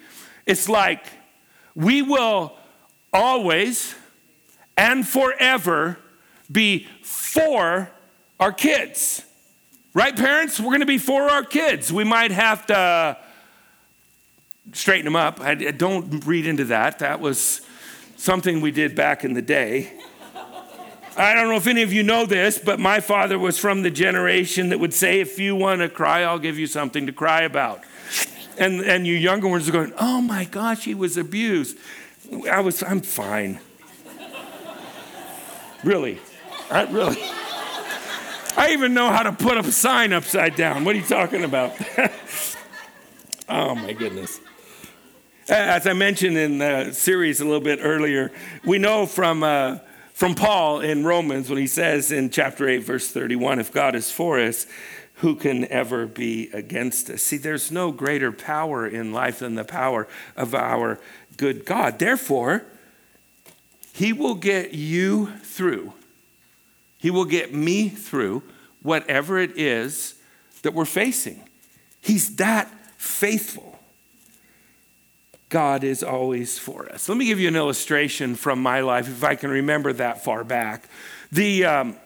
It's 0.46 0.68
like 0.68 1.06
we 1.76 2.02
will 2.02 2.54
always 3.14 3.96
and 4.76 5.08
forever 5.08 5.98
be 6.52 6.88
for 7.04 7.92
our 8.40 8.52
kids. 8.52 9.24
Right, 9.94 10.16
parents? 10.16 10.60
We're 10.60 10.68
going 10.68 10.82
to 10.82 10.86
be 10.86 11.00
for 11.00 11.24
our 11.24 11.44
kids. 11.44 11.92
We 11.92 12.04
might 12.04 12.30
have 12.30 12.68
to 12.68 13.18
straighten 14.72 15.06
them 15.06 15.16
up. 15.16 15.40
I 15.42 15.56
don't 15.56 16.26
read 16.28 16.46
into 16.46 16.66
that. 16.66 17.00
That 17.00 17.20
was 17.20 17.62
something 18.16 18.62
we 18.62 18.70
did 18.70 18.94
back 18.94 19.24
in 19.24 19.34
the 19.34 19.42
day. 19.42 19.92
I 21.18 21.34
don't 21.34 21.50
know 21.50 21.56
if 21.56 21.66
any 21.66 21.82
of 21.82 21.92
you 21.92 22.04
know 22.04 22.28
this, 22.28 22.60
but 22.60 22.80
my 22.80 23.00
father 23.00 23.40
was 23.40 23.58
from 23.58 23.82
the 23.82 23.90
generation 23.90 24.70
that 24.70 24.80
would 24.80 24.94
say, 24.94 25.22
if 25.22 25.40
you 25.40 25.56
want 25.56 25.82
to 25.82 25.90
cry, 25.90 26.22
I'll 26.22 26.40
give 26.40 26.60
you 26.60 26.68
something 26.68 27.08
to 27.08 27.12
cry 27.12 27.42
about. 27.42 27.82
And, 28.60 28.82
and 28.82 29.08
you 29.08 29.16
younger 29.16 29.48
ones 29.48 29.68
are 29.68 29.72
going, 29.72 29.94
oh 30.00 30.22
my 30.22 30.46
gosh, 30.46 30.86
he 30.86 30.94
was 30.94 31.18
abused. 31.18 31.78
I 32.50 32.60
was, 32.62 32.84
I'm 32.84 33.02
fine. 33.02 33.60
really, 35.84 36.20
I 36.70 36.84
really. 36.84 37.20
I 38.60 38.72
even 38.72 38.94
know 38.94 39.08
how 39.08 39.24
to 39.24 39.32
put 39.32 39.58
a 39.58 39.72
sign 39.72 40.12
upside 40.12 40.58
down. 40.58 40.84
What 40.84 40.94
are 40.94 41.00
you 41.00 41.06
talking 41.06 41.46
about? 41.46 41.72
oh 43.50 43.74
my 43.74 43.94
goodness. 43.94 44.42
As 45.48 45.88
I 45.88 45.94
mentioned 45.94 46.36
in 46.36 46.58
the 46.58 46.92
series 46.92 47.40
a 47.40 47.46
little 47.46 47.62
bit 47.62 47.80
earlier, 47.82 48.34
we 48.66 48.78
know 48.78 49.06
from 49.06 49.44
uh, 49.44 49.78
from 50.14 50.36
Paul 50.36 50.82
in 50.82 51.06
Romans 51.06 51.50
when 51.50 51.58
he 51.58 51.68
says 51.68 52.12
in 52.12 52.32
chapter 52.32 52.68
8, 52.68 52.80
verse 52.80 53.10
31, 53.10 53.60
if 53.60 53.72
God 53.72 53.96
is 53.96 54.12
for 54.12 54.38
us, 54.38 54.68
who 55.16 55.36
can 55.36 55.64
ever 55.72 56.06
be 56.06 56.50
against 56.52 57.10
us? 57.10 57.22
See, 57.22 57.38
there's 57.38 57.72
no 57.72 57.94
greater 57.94 58.34
power 58.34 58.86
in 58.86 59.14
life 59.14 59.40
than 59.40 59.56
the 59.56 59.64
power 59.64 60.06
of 60.36 60.54
our 60.54 61.00
good 61.38 61.66
God. 61.66 61.98
Therefore, 61.98 62.66
he 63.94 64.12
will 64.12 64.36
get 64.36 64.74
you 64.74 65.28
through. 65.44 65.94
He 67.00 67.10
will 67.10 67.26
get 67.26 67.54
me 67.54 67.90
through 67.90 68.44
whatever 68.84 69.40
it 69.40 69.58
is 69.58 70.16
that 70.62 70.74
we're 70.74 70.86
facing. 70.86 71.42
He's 72.02 72.36
that 72.36 72.70
faithful. 72.98 73.80
God 75.50 75.84
is 75.84 76.04
always 76.04 76.60
for 76.60 76.88
us. 76.92 77.10
Let 77.10 77.18
me 77.18 77.26
give 77.26 77.40
you 77.40 77.48
an 77.48 77.56
illustration 77.56 78.36
from 78.36 78.62
my 78.62 78.82
life, 78.82 79.08
if 79.08 79.24
I 79.24 79.34
can 79.34 79.50
remember 79.50 79.92
that 79.94 80.24
far 80.24 80.44
back. 80.44 80.88
The, 81.32 81.66
um, 81.66 81.98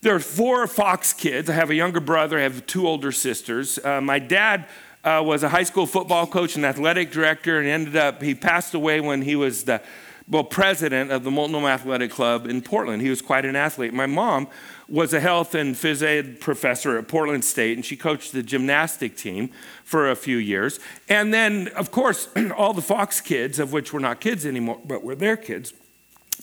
there 0.00 0.14
are 0.14 0.20
four 0.20 0.66
Fox 0.66 1.12
kids. 1.12 1.50
I 1.50 1.54
have 1.54 1.70
a 1.70 1.74
younger 1.74 2.00
brother, 2.00 2.38
I 2.38 2.42
have 2.42 2.66
two 2.66 2.88
older 2.88 3.12
sisters. 3.12 3.78
Uh, 3.84 4.00
my 4.00 4.18
dad 4.18 4.66
uh, 5.02 5.22
was 5.24 5.42
a 5.42 5.50
high 5.50 5.64
school 5.64 5.86
football 5.86 6.26
coach 6.26 6.56
and 6.56 6.64
athletic 6.64 7.10
director, 7.10 7.58
and 7.58 7.68
ended 7.68 7.96
up, 7.96 8.22
he 8.22 8.34
passed 8.34 8.72
away 8.72 9.00
when 9.00 9.20
he 9.22 9.36
was 9.36 9.64
the 9.64 9.82
well, 10.26 10.44
president 10.44 11.10
of 11.10 11.22
the 11.22 11.30
Multnomah 11.30 11.68
Athletic 11.68 12.10
Club 12.10 12.46
in 12.46 12.62
Portland. 12.62 13.02
He 13.02 13.10
was 13.10 13.20
quite 13.20 13.44
an 13.44 13.56
athlete. 13.56 13.92
My 13.92 14.06
mom 14.06 14.48
was 14.88 15.12
a 15.12 15.20
health 15.20 15.54
and 15.54 15.74
phys 15.74 16.02
ed 16.02 16.40
professor 16.40 16.96
at 16.96 17.08
Portland 17.08 17.44
State, 17.44 17.76
and 17.76 17.84
she 17.84 17.96
coached 17.96 18.32
the 18.32 18.42
gymnastic 18.42 19.16
team 19.16 19.50
for 19.84 20.10
a 20.10 20.16
few 20.16 20.38
years. 20.38 20.80
And 21.10 21.32
then, 21.32 21.68
of 21.68 21.90
course, 21.90 22.28
all 22.56 22.72
the 22.72 22.82
Fox 22.82 23.20
kids, 23.20 23.58
of 23.58 23.72
which 23.72 23.92
were 23.92 24.00
not 24.00 24.20
kids 24.20 24.46
anymore, 24.46 24.80
but 24.84 25.04
were 25.04 25.14
their 25.14 25.36
kids. 25.36 25.74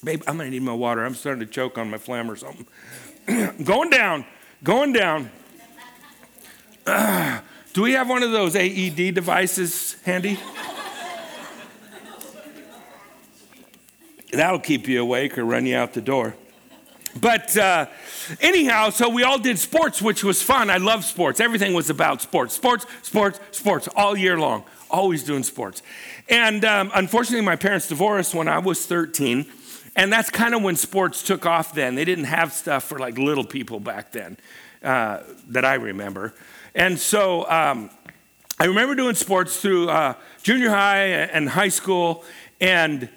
Babe, 0.03 0.21
I'm 0.27 0.37
gonna 0.37 0.51
need 0.51 0.61
my 0.61 0.73
water. 0.73 1.03
I'm 1.03 1.15
starting 1.15 1.41
to 1.41 1.51
choke 1.51 1.77
on 1.77 1.89
my 1.89 1.97
phlegm 1.97 2.29
or 2.29 2.35
something. 2.35 2.67
going 3.63 3.89
down, 3.89 4.25
going 4.63 4.93
down. 4.93 5.31
Uh, 6.85 7.39
do 7.73 7.81
we 7.81 7.93
have 7.93 8.09
one 8.09 8.21
of 8.21 8.31
those 8.31 8.55
AED 8.55 9.15
devices 9.15 9.95
handy? 10.03 10.39
That'll 14.31 14.59
keep 14.59 14.87
you 14.87 15.01
awake 15.01 15.37
or 15.37 15.45
run 15.45 15.65
you 15.65 15.75
out 15.75 15.93
the 15.93 16.01
door. 16.01 16.35
But 17.19 17.57
uh, 17.57 17.87
anyhow, 18.39 18.89
so 18.89 19.09
we 19.09 19.23
all 19.23 19.37
did 19.37 19.59
sports, 19.59 20.01
which 20.01 20.23
was 20.23 20.41
fun. 20.41 20.69
I 20.69 20.77
love 20.77 21.03
sports. 21.03 21.39
Everything 21.39 21.73
was 21.73 21.89
about 21.89 22.21
sports, 22.21 22.53
sports, 22.53 22.85
sports, 23.01 23.39
sports, 23.51 23.89
all 23.95 24.15
year 24.15 24.39
long. 24.39 24.63
Always 24.89 25.23
doing 25.23 25.43
sports. 25.43 25.83
And 26.29 26.63
um, 26.63 26.91
unfortunately, 26.93 27.45
my 27.45 27.57
parents 27.57 27.87
divorced 27.87 28.33
when 28.33 28.47
I 28.47 28.59
was 28.59 28.85
13. 28.85 29.45
And 29.95 30.11
that's 30.11 30.29
kind 30.29 30.55
of 30.55 30.61
when 30.63 30.77
sports 30.77 31.21
took 31.21 31.45
off 31.45 31.73
then. 31.73 31.95
They 31.95 32.05
didn't 32.05 32.25
have 32.25 32.53
stuff 32.53 32.85
for 32.85 32.97
like 32.97 33.17
little 33.17 33.43
people 33.43 33.81
back 33.81 34.13
then 34.13 34.37
uh, 34.81 35.19
that 35.49 35.65
I 35.65 35.73
remember. 35.73 36.33
And 36.73 36.97
so 36.97 37.49
um, 37.49 37.89
I 38.57 38.65
remember 38.65 38.95
doing 38.95 39.15
sports 39.15 39.59
through 39.59 39.89
uh, 39.89 40.13
junior 40.43 40.69
high 40.69 41.07
and 41.07 41.49
high 41.49 41.69
school. 41.69 42.23
And 42.61 43.09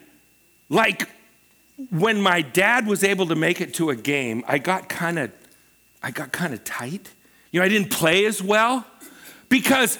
like 0.69 1.09
when 1.91 2.21
my 2.21 2.43
dad 2.43 2.87
was 2.87 3.03
able 3.03 3.27
to 3.27 3.35
make 3.35 3.61
it 3.61 3.75
to 3.75 3.91
a 3.91 3.97
game, 3.97 4.45
I 4.47 4.59
got 4.59 4.89
kind 4.89 5.19
of 5.19 5.33
I 6.03 6.11
got 6.11 6.33
kind 6.33 6.53
of 6.53 6.63
tight. 6.65 7.11
You 7.51 7.61
know, 7.61 7.67
I 7.67 7.69
didn't 7.69 7.91
play 7.91 8.27
as 8.27 8.43
well 8.43 8.87
because 9.49 9.99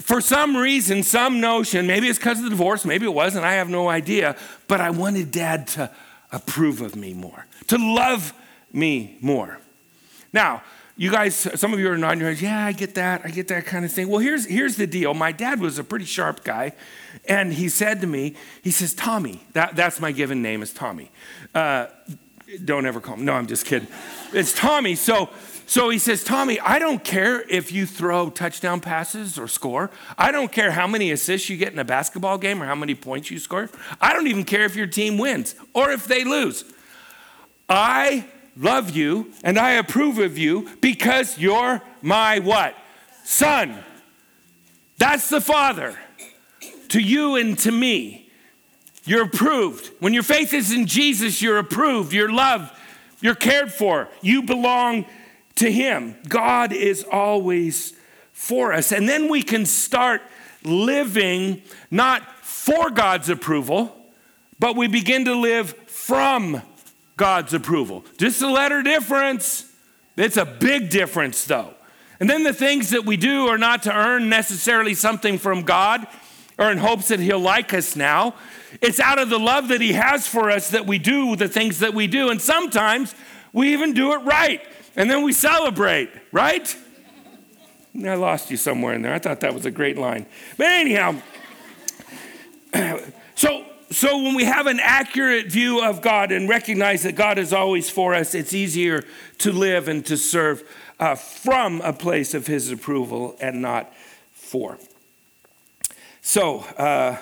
for 0.00 0.20
some 0.20 0.56
reason, 0.56 1.02
some 1.02 1.40
notion, 1.40 1.86
maybe 1.86 2.08
it's 2.08 2.18
because 2.18 2.38
of 2.38 2.44
the 2.44 2.50
divorce, 2.50 2.84
maybe 2.84 3.06
it 3.06 3.14
wasn't, 3.14 3.44
I 3.44 3.54
have 3.54 3.68
no 3.68 3.88
idea, 3.88 4.36
but 4.68 4.80
I 4.80 4.90
wanted 4.90 5.30
dad 5.30 5.68
to 5.68 5.90
approve 6.32 6.80
of 6.80 6.96
me 6.96 7.14
more, 7.14 7.46
to 7.68 7.78
love 7.78 8.34
me 8.72 9.16
more. 9.20 9.58
Now, 10.32 10.62
you 10.96 11.10
guys, 11.10 11.34
some 11.34 11.72
of 11.72 11.80
you 11.80 11.90
are 11.90 11.96
nodding 11.96 12.20
your 12.20 12.28
heads, 12.28 12.42
yeah, 12.42 12.66
I 12.66 12.72
get 12.72 12.94
that, 12.96 13.22
I 13.24 13.30
get 13.30 13.48
that 13.48 13.64
kind 13.64 13.84
of 13.84 13.92
thing. 13.92 14.08
Well, 14.08 14.18
here's, 14.18 14.46
here's 14.46 14.76
the 14.76 14.86
deal. 14.86 15.14
My 15.14 15.32
dad 15.32 15.60
was 15.60 15.78
a 15.78 15.84
pretty 15.84 16.04
sharp 16.04 16.44
guy, 16.44 16.72
and 17.26 17.52
he 17.54 17.68
said 17.68 18.00
to 18.02 18.06
me, 18.06 18.34
he 18.62 18.70
says, 18.70 18.92
Tommy, 18.92 19.42
that, 19.54 19.74
that's 19.74 20.00
my 20.00 20.12
given 20.12 20.42
name 20.42 20.62
is 20.62 20.72
Tommy. 20.72 21.10
Uh, 21.54 21.86
don't 22.64 22.84
ever 22.84 23.00
call 23.00 23.14
him, 23.14 23.24
no, 23.24 23.32
I'm 23.32 23.46
just 23.46 23.64
kidding. 23.64 23.88
It's 24.34 24.52
Tommy. 24.52 24.94
So, 24.94 25.30
so 25.66 25.88
he 25.88 25.98
says, 25.98 26.22
Tommy, 26.22 26.60
I 26.60 26.78
don't 26.78 27.02
care 27.02 27.40
if 27.48 27.72
you 27.72 27.86
throw 27.86 28.28
touchdown 28.28 28.80
passes 28.80 29.38
or 29.38 29.48
score. 29.48 29.90
I 30.18 30.30
don't 30.30 30.52
care 30.52 30.72
how 30.72 30.86
many 30.86 31.10
assists 31.10 31.48
you 31.48 31.56
get 31.56 31.72
in 31.72 31.78
a 31.78 31.84
basketball 31.84 32.36
game 32.36 32.62
or 32.62 32.66
how 32.66 32.74
many 32.74 32.94
points 32.94 33.30
you 33.30 33.38
score. 33.38 33.70
I 33.98 34.12
don't 34.12 34.26
even 34.26 34.44
care 34.44 34.64
if 34.64 34.76
your 34.76 34.86
team 34.86 35.16
wins 35.16 35.54
or 35.72 35.90
if 35.90 36.06
they 36.06 36.24
lose. 36.24 36.64
I 37.70 38.26
love 38.56 38.90
you 38.90 39.32
and 39.42 39.58
I 39.58 39.72
approve 39.72 40.18
of 40.18 40.38
you 40.38 40.68
because 40.80 41.38
you're 41.38 41.82
my 42.00 42.38
what? 42.40 42.74
Son. 43.24 43.78
That's 44.98 45.28
the 45.28 45.40
Father. 45.40 45.98
To 46.88 47.00
you 47.00 47.36
and 47.36 47.58
to 47.60 47.72
me. 47.72 48.30
You're 49.04 49.24
approved. 49.24 49.90
When 49.98 50.14
your 50.14 50.22
faith 50.22 50.52
is 50.52 50.72
in 50.72 50.86
Jesus, 50.86 51.42
you're 51.42 51.58
approved, 51.58 52.12
you're 52.12 52.32
loved, 52.32 52.70
you're 53.20 53.34
cared 53.34 53.72
for, 53.72 54.08
you 54.20 54.42
belong 54.42 55.06
to 55.56 55.72
Him. 55.72 56.16
God 56.28 56.72
is 56.72 57.04
always 57.10 57.94
for 58.32 58.72
us. 58.72 58.92
And 58.92 59.08
then 59.08 59.28
we 59.28 59.42
can 59.42 59.66
start 59.66 60.22
living 60.64 61.62
not 61.90 62.22
for 62.44 62.90
God's 62.90 63.28
approval, 63.28 63.96
but 64.58 64.76
we 64.76 64.86
begin 64.86 65.24
to 65.24 65.34
live 65.34 65.70
from 65.88 66.62
God's 67.16 67.54
approval. 67.54 68.04
Just 68.18 68.42
a 68.42 68.50
letter 68.50 68.82
difference. 68.82 69.70
It's 70.16 70.36
a 70.36 70.44
big 70.44 70.90
difference, 70.90 71.44
though. 71.44 71.74
And 72.20 72.28
then 72.28 72.44
the 72.44 72.52
things 72.54 72.90
that 72.90 73.04
we 73.04 73.16
do 73.16 73.48
are 73.48 73.58
not 73.58 73.82
to 73.84 73.94
earn 73.94 74.28
necessarily 74.28 74.94
something 74.94 75.38
from 75.38 75.62
God 75.62 76.06
or 76.58 76.70
in 76.70 76.78
hopes 76.78 77.08
that 77.08 77.20
He'll 77.20 77.40
like 77.40 77.74
us 77.74 77.96
now. 77.96 78.34
It's 78.80 79.00
out 79.00 79.18
of 79.18 79.28
the 79.28 79.38
love 79.38 79.68
that 79.68 79.80
He 79.80 79.94
has 79.94 80.26
for 80.26 80.50
us 80.50 80.70
that 80.70 80.86
we 80.86 80.98
do 80.98 81.36
the 81.36 81.48
things 81.48 81.80
that 81.80 81.94
we 81.94 82.06
do. 82.06 82.30
And 82.30 82.40
sometimes 82.40 83.14
we 83.52 83.72
even 83.72 83.92
do 83.92 84.12
it 84.12 84.18
right 84.18 84.62
and 84.96 85.10
then 85.10 85.22
we 85.22 85.32
celebrate, 85.32 86.10
right? 86.32 86.76
I 88.04 88.14
lost 88.14 88.50
you 88.50 88.56
somewhere 88.56 88.94
in 88.94 89.02
there. 89.02 89.14
I 89.14 89.18
thought 89.18 89.40
that 89.40 89.54
was 89.54 89.66
a 89.66 89.70
great 89.70 89.98
line. 89.98 90.26
But 90.56 90.66
anyhow, 90.68 91.20
so 94.02 94.20
when 94.20 94.34
we 94.34 94.42
have 94.42 94.66
an 94.66 94.80
accurate 94.80 95.46
view 95.46 95.80
of 95.80 96.02
God 96.02 96.32
and 96.32 96.48
recognize 96.48 97.04
that 97.04 97.14
God 97.14 97.38
is 97.38 97.52
always 97.52 97.88
for 97.88 98.16
us, 98.16 98.34
it's 98.34 98.52
easier 98.52 99.04
to 99.38 99.52
live 99.52 99.86
and 99.86 100.04
to 100.06 100.16
serve 100.16 100.68
uh, 100.98 101.14
from 101.14 101.80
a 101.82 101.92
place 101.92 102.34
of 102.34 102.48
His 102.48 102.72
approval 102.72 103.36
and 103.40 103.62
not 103.62 103.94
for. 104.32 104.76
So 106.20 106.64
uh, 106.76 107.18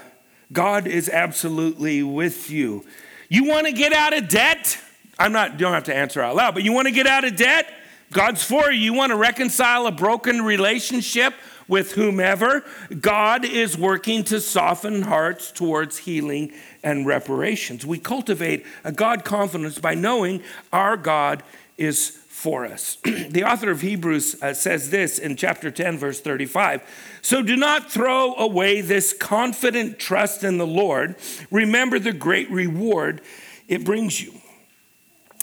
God 0.54 0.87
is 0.87 1.10
absolutely 1.10 2.02
with 2.02 2.49
you. 2.50 2.86
You 3.28 3.45
want 3.45 3.66
to 3.66 3.73
get 3.73 3.93
out 3.93 4.16
of 4.16 4.30
debt? 4.30 4.78
I'm 5.19 5.32
not, 5.32 5.52
you 5.52 5.58
don't 5.58 5.75
have 5.75 5.84
to 5.84 5.95
answer 5.95 6.23
out 6.23 6.34
loud, 6.34 6.54
but 6.54 6.62
you 6.62 6.73
want 6.73 6.86
to 6.86 6.93
get 6.93 7.06
out 7.06 7.26
of 7.26 7.36
debt? 7.36 7.71
God's 8.10 8.43
for 8.43 8.71
you. 8.71 8.80
You 8.80 8.95
want 8.95 9.10
to 9.10 9.16
reconcile 9.16 9.86
a 9.86 9.93
broken 9.93 10.40
relationship 10.40 11.34
with 11.69 11.93
whomever? 11.93 12.64
God 13.00 13.45
is 13.45 13.78
working 13.78 14.25
to 14.25 14.40
soften 14.40 15.02
hearts 15.02 15.52
towards 15.52 15.99
healing 15.99 16.52
and 16.82 17.06
reparations. 17.06 17.84
We 17.84 17.99
cultivate 17.99 18.64
a 18.84 18.93
God 18.93 19.25
confidence 19.25 19.78
by 19.78 19.95
knowing 19.95 20.43
our 20.73 20.97
God 20.97 21.43
is 21.76 22.19
for 22.28 22.64
us. 22.64 22.97
the 23.04 23.45
author 23.45 23.71
of 23.71 23.82
Hebrews 23.82 24.43
uh, 24.43 24.54
says 24.54 24.88
this 24.88 25.19
in 25.19 25.36
chapter 25.36 25.71
10, 25.71 25.99
verse 25.99 26.21
35. 26.21 26.82
So 27.21 27.43
do 27.43 27.54
not 27.54 27.90
throw 27.90 28.34
away 28.34 28.80
this 28.80 29.12
confident 29.12 29.99
trust 29.99 30.43
in 30.43 30.56
the 30.56 30.66
Lord. 30.66 31.16
Remember 31.50 31.99
the 31.99 32.14
great 32.14 32.50
reward 32.50 33.21
it 33.69 33.84
brings 33.84 34.23
you. 34.23 34.32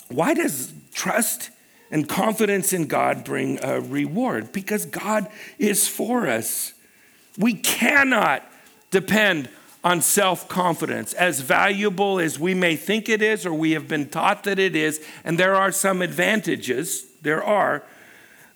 Why 0.09 0.33
does 0.33 0.73
trust 0.91 1.51
and 1.91 2.09
confidence 2.09 2.73
in 2.73 2.87
God 2.87 3.23
bring 3.23 3.63
a 3.63 3.79
reward? 3.79 4.51
Because 4.51 4.85
God 4.85 5.29
is 5.59 5.87
for 5.87 6.27
us. 6.27 6.73
We 7.37 7.53
cannot 7.53 8.43
depend 8.89 9.49
on 9.83 10.01
self 10.01 10.47
confidence, 10.49 11.13
as 11.13 11.41
valuable 11.41 12.19
as 12.19 12.39
we 12.39 12.53
may 12.53 12.75
think 12.75 13.07
it 13.09 13.21
is 13.21 13.45
or 13.45 13.53
we 13.53 13.71
have 13.71 13.87
been 13.87 14.09
taught 14.09 14.43
that 14.43 14.59
it 14.59 14.75
is. 14.75 15.05
And 15.23 15.39
there 15.39 15.55
are 15.55 15.71
some 15.71 16.01
advantages, 16.01 17.05
there 17.21 17.43
are. 17.43 17.83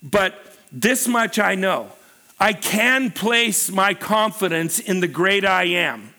But 0.04 0.58
this 0.72 1.08
much 1.08 1.40
I 1.40 1.56
know 1.56 1.92
I 2.40 2.54
can 2.54 3.12
place 3.12 3.70
my 3.70 3.94
confidence 3.94 4.80
in 4.80 5.00
the 5.00 5.08
great 5.08 5.46
I 5.46 5.66
am. 5.66 6.14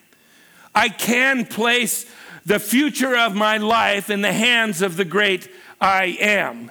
I 0.75 0.89
can 0.89 1.45
place 1.45 2.07
the 2.47 2.61
future 2.61 3.17
of 3.17 3.35
my 3.35 3.57
life 3.59 4.09
in 4.09 4.23
the 4.23 4.33
hands 4.33 4.83
of 4.83 4.97
the 4.97 5.05
great 5.05 5.51
I 5.81 6.17
am. 6.21 6.71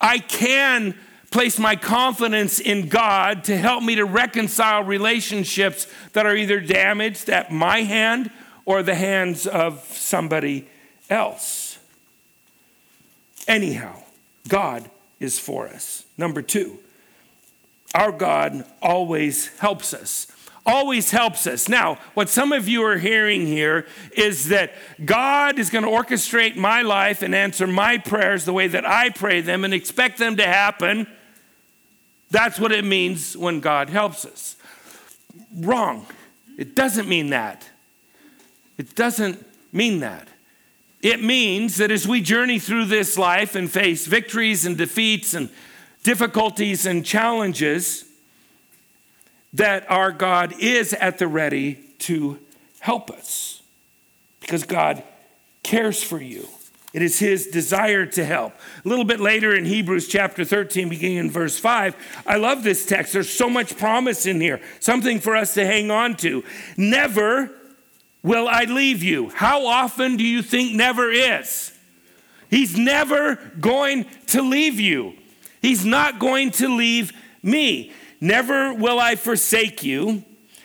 I 0.00 0.18
can 0.18 0.94
place 1.30 1.58
my 1.58 1.76
confidence 1.76 2.58
in 2.58 2.88
God 2.88 3.44
to 3.44 3.56
help 3.56 3.82
me 3.82 3.94
to 3.96 4.04
reconcile 4.04 4.82
relationships 4.82 5.86
that 6.12 6.26
are 6.26 6.34
either 6.34 6.60
damaged 6.60 7.30
at 7.30 7.52
my 7.52 7.82
hand 7.82 8.30
or 8.64 8.82
the 8.82 8.94
hands 8.94 9.46
of 9.46 9.84
somebody 9.96 10.68
else. 11.08 11.78
Anyhow, 13.46 14.02
God 14.48 14.90
is 15.18 15.38
for 15.38 15.68
us. 15.68 16.04
Number 16.18 16.42
two, 16.42 16.78
our 17.94 18.12
God 18.12 18.64
always 18.82 19.48
helps 19.58 19.94
us 19.94 20.26
always 20.66 21.10
helps 21.10 21.46
us. 21.46 21.68
Now, 21.68 21.98
what 22.14 22.28
some 22.28 22.52
of 22.52 22.68
you 22.68 22.84
are 22.84 22.98
hearing 22.98 23.46
here 23.46 23.86
is 24.12 24.48
that 24.48 24.74
God 25.04 25.58
is 25.58 25.70
going 25.70 25.84
to 25.84 25.90
orchestrate 25.90 26.56
my 26.56 26.82
life 26.82 27.22
and 27.22 27.34
answer 27.34 27.66
my 27.66 27.98
prayers 27.98 28.44
the 28.44 28.52
way 28.52 28.68
that 28.68 28.86
I 28.86 29.10
pray 29.10 29.40
them 29.40 29.64
and 29.64 29.72
expect 29.72 30.18
them 30.18 30.36
to 30.36 30.46
happen. 30.46 31.06
That's 32.30 32.60
what 32.60 32.72
it 32.72 32.84
means 32.84 33.36
when 33.36 33.60
God 33.60 33.90
helps 33.90 34.24
us. 34.24 34.56
Wrong. 35.54 36.06
It 36.56 36.74
doesn't 36.74 37.08
mean 37.08 37.30
that. 37.30 37.68
It 38.78 38.94
doesn't 38.94 39.44
mean 39.72 40.00
that. 40.00 40.28
It 41.02 41.22
means 41.22 41.76
that 41.76 41.90
as 41.90 42.06
we 42.06 42.20
journey 42.20 42.58
through 42.58 42.86
this 42.86 43.16
life 43.16 43.54
and 43.54 43.70
face 43.70 44.06
victories 44.06 44.66
and 44.66 44.76
defeats 44.76 45.34
and 45.34 45.48
difficulties 46.02 46.86
and 46.86 47.04
challenges, 47.04 48.04
that 49.52 49.90
our 49.90 50.12
God 50.12 50.54
is 50.60 50.92
at 50.94 51.18
the 51.18 51.26
ready 51.26 51.80
to 52.00 52.38
help 52.80 53.10
us 53.10 53.62
because 54.40 54.64
God 54.64 55.02
cares 55.62 56.02
for 56.02 56.20
you. 56.20 56.46
It 56.92 57.02
is 57.02 57.20
his 57.20 57.46
desire 57.46 58.04
to 58.04 58.24
help. 58.24 58.52
A 58.84 58.88
little 58.88 59.04
bit 59.04 59.20
later 59.20 59.54
in 59.54 59.64
Hebrews 59.64 60.08
chapter 60.08 60.44
13, 60.44 60.88
beginning 60.88 61.18
in 61.18 61.30
verse 61.30 61.58
5, 61.58 61.94
I 62.26 62.36
love 62.36 62.64
this 62.64 62.84
text. 62.84 63.12
There's 63.12 63.30
so 63.30 63.48
much 63.48 63.78
promise 63.78 64.26
in 64.26 64.40
here, 64.40 64.60
something 64.80 65.20
for 65.20 65.36
us 65.36 65.54
to 65.54 65.64
hang 65.64 65.90
on 65.90 66.16
to. 66.16 66.42
Never 66.76 67.50
will 68.22 68.48
I 68.48 68.64
leave 68.64 69.04
you. 69.04 69.28
How 69.30 69.66
often 69.66 70.16
do 70.16 70.24
you 70.24 70.42
think 70.42 70.74
never 70.74 71.12
is? 71.12 71.72
He's 72.50 72.76
never 72.76 73.36
going 73.60 74.06
to 74.28 74.42
leave 74.42 74.80
you. 74.80 75.14
He's 75.62 75.84
not 75.84 76.18
going 76.18 76.50
to 76.52 76.74
leave 76.74 77.12
me. 77.42 77.92
Never 78.20 78.74
will 78.74 78.98
I 78.98 79.14
forsake 79.14 79.84
you. 79.84 80.24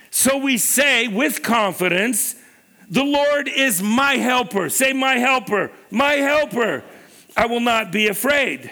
So 0.09 0.37
we 0.37 0.57
say 0.57 1.07
with 1.07 1.43
confidence, 1.43 2.35
The 2.89 3.03
Lord 3.03 3.47
is 3.47 3.81
my 3.81 4.15
helper. 4.15 4.69
Say, 4.69 4.93
My 4.93 5.15
helper, 5.15 5.71
my 5.89 6.13
helper. 6.13 6.83
I 7.37 7.47
will 7.47 7.59
not 7.59 7.91
be 7.91 8.07
afraid. 8.07 8.71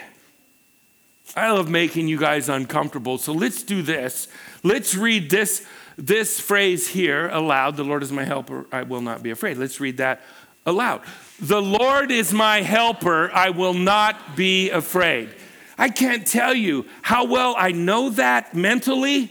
I 1.36 1.50
love 1.50 1.68
making 1.68 2.08
you 2.08 2.18
guys 2.18 2.48
uncomfortable. 2.48 3.18
So 3.18 3.32
let's 3.32 3.62
do 3.62 3.82
this. 3.82 4.28
Let's 4.62 4.94
read 4.94 5.30
this, 5.30 5.66
this 5.96 6.40
phrase 6.40 6.88
here 6.88 7.28
aloud. 7.28 7.76
The 7.76 7.84
Lord 7.84 8.02
is 8.02 8.12
my 8.12 8.24
helper. 8.24 8.66
I 8.70 8.82
will 8.82 9.00
not 9.00 9.22
be 9.22 9.30
afraid. 9.30 9.56
Let's 9.56 9.80
read 9.80 9.96
that 9.96 10.22
aloud. 10.64 11.02
The 11.40 11.60
Lord 11.60 12.10
is 12.10 12.32
my 12.32 12.62
helper. 12.62 13.30
I 13.32 13.50
will 13.50 13.74
not 13.74 14.36
be 14.36 14.70
afraid. 14.70 15.30
I 15.76 15.88
can't 15.88 16.26
tell 16.26 16.54
you 16.54 16.86
how 17.02 17.24
well 17.24 17.54
I 17.58 17.72
know 17.72 18.10
that 18.10 18.54
mentally, 18.54 19.30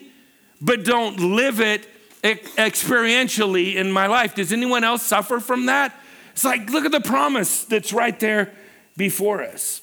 but 0.61 0.83
don't 0.83 1.19
live 1.19 1.61
it 1.61 1.87
experientially 2.23 3.75
in 3.75 3.91
my 3.91 4.07
life. 4.07 4.35
Does 4.35 4.53
anyone 4.53 4.83
else 4.83 5.03
suffer 5.03 5.39
from 5.39 5.65
that? 5.67 5.93
It's 6.31 6.45
like, 6.45 6.69
look 6.69 6.85
at 6.85 6.91
the 6.91 7.01
promise 7.01 7.65
that's 7.65 7.93
right 7.93 8.19
there 8.19 8.51
before 8.97 9.43
us. 9.43 9.81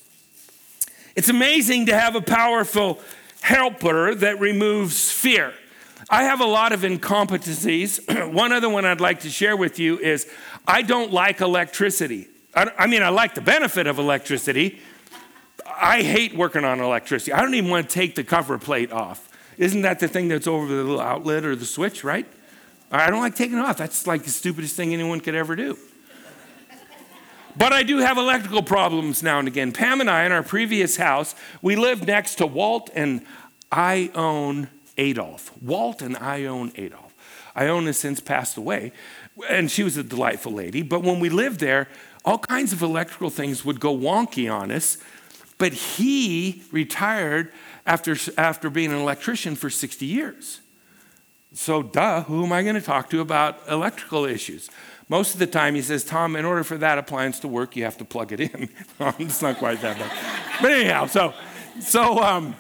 It's 1.14 1.29
amazing 1.29 1.87
to 1.87 1.98
have 1.98 2.16
a 2.16 2.20
powerful 2.20 3.00
helper 3.40 4.14
that 4.14 4.40
removes 4.40 5.11
fear. 5.12 5.53
I 6.09 6.24
have 6.24 6.40
a 6.40 6.46
lot 6.46 6.72
of 6.72 6.81
incompetencies. 6.81 8.33
one 8.33 8.53
other 8.53 8.68
one 8.68 8.85
I'd 8.85 9.00
like 9.00 9.20
to 9.20 9.31
share 9.31 9.57
with 9.57 9.79
you 9.79 9.98
is 9.98 10.26
I 10.66 10.83
don't 10.83 11.12
like 11.12 11.40
electricity. 11.40 12.29
I, 12.55 12.70
I 12.79 12.87
mean, 12.87 13.03
I 13.03 13.11
like 13.11 13.35
the 13.35 13.40
benefit 13.40 13.87
of 13.87 13.98
electricity. 13.98 14.81
I 15.66 16.03
hate 16.03 16.35
working 16.35 16.64
on 16.64 16.81
electricity. 16.81 17.33
I 17.33 17.42
don't 17.42 17.55
even 17.55 17.70
want 17.70 17.88
to 17.88 17.94
take 17.94 18.14
the 18.14 18.24
cover 18.24 18.59
plate 18.59 18.90
off. 18.90 19.30
Isn't 19.61 19.83
that 19.83 20.01
the 20.01 20.09
thing 20.09 20.29
that's 20.29 20.46
over 20.46 20.66
the 20.66 20.77
little 20.77 21.03
outlet 21.03 21.44
or 21.44 21.55
the 21.55 21.66
switch, 21.66 22.03
right? 22.03 22.27
I 22.90 23.11
don't 23.11 23.20
like 23.20 23.35
taking 23.35 23.59
it 23.59 23.61
off. 23.61 23.77
That's 23.77 24.07
like 24.07 24.25
the 24.25 24.31
stupidest 24.31 24.75
thing 24.75 24.94
anyone 24.94 25.20
could 25.20 25.35
ever 25.35 25.55
do. 25.55 25.77
But 27.59 27.75
I 27.75 27.83
do 27.83 27.99
have 27.99 28.16
electrical 28.16 28.62
problems 28.62 29.23
now 29.23 29.38
and 29.38 29.46
again. 29.46 29.73
Pam 29.73 30.01
and 30.01 30.09
I, 30.09 30.25
in 30.25 30.33
our 30.33 30.42
previous 30.42 30.96
house, 30.96 31.35
we 31.61 31.77
lived 31.77 32.07
next 32.07 32.37
to 32.37 32.46
Walt 32.46 32.88
and 32.94 33.20
Ione 33.70 34.68
Adolf. 34.96 35.53
Walt 35.61 36.01
and 36.01 36.16
Ione 36.16 36.73
Adolf. 36.77 37.12
Ione 37.55 37.85
has 37.85 37.99
since 37.99 38.18
passed 38.18 38.57
away, 38.57 38.92
and 39.51 39.70
she 39.70 39.83
was 39.83 39.99
a 39.99 40.03
delightful 40.03 40.53
lady. 40.53 40.81
But 40.81 41.03
when 41.03 41.20
we 41.20 41.29
lived 41.29 41.61
there, 41.61 41.87
all 42.25 42.38
kinds 42.38 42.73
of 42.73 42.81
electrical 42.81 43.29
things 43.29 43.62
would 43.62 43.79
go 43.79 43.94
wonky 43.94 44.51
on 44.51 44.70
us. 44.70 44.96
But 45.59 45.75
he 45.75 46.62
retired 46.73 47.53
after, 47.90 48.16
after 48.38 48.70
being 48.70 48.92
an 48.92 48.98
electrician 48.98 49.57
for 49.57 49.68
60 49.68 50.07
years. 50.07 50.61
So, 51.53 51.83
duh, 51.83 52.22
who 52.22 52.44
am 52.44 52.53
I 52.53 52.62
going 52.62 52.76
to 52.76 52.81
talk 52.81 53.11
to 53.11 53.20
about 53.20 53.59
electrical 53.68 54.24
issues? 54.26 54.70
Most 55.09 55.35
of 55.35 55.40
the 55.40 55.48
time, 55.48 55.74
he 55.74 55.83
says, 55.83 56.05
Tom, 56.05 56.37
in 56.37 56.44
order 56.44 56.62
for 56.62 56.79
that 56.79 56.98
appliance 56.98 57.40
to 57.40 57.48
work, 57.48 57.74
you 57.74 57.83
have 57.83 57.98
to 57.98 58.05
plug 58.05 58.31
it 58.31 58.38
in. 58.38 58.68
it's 59.18 59.42
not 59.42 59.59
quite 59.59 59.83
that 59.83 59.98
bad. 59.98 60.62
But 60.62 60.70
anyhow, 60.70 61.07
so, 61.07 61.35
so 61.81 62.22
um, 62.22 62.55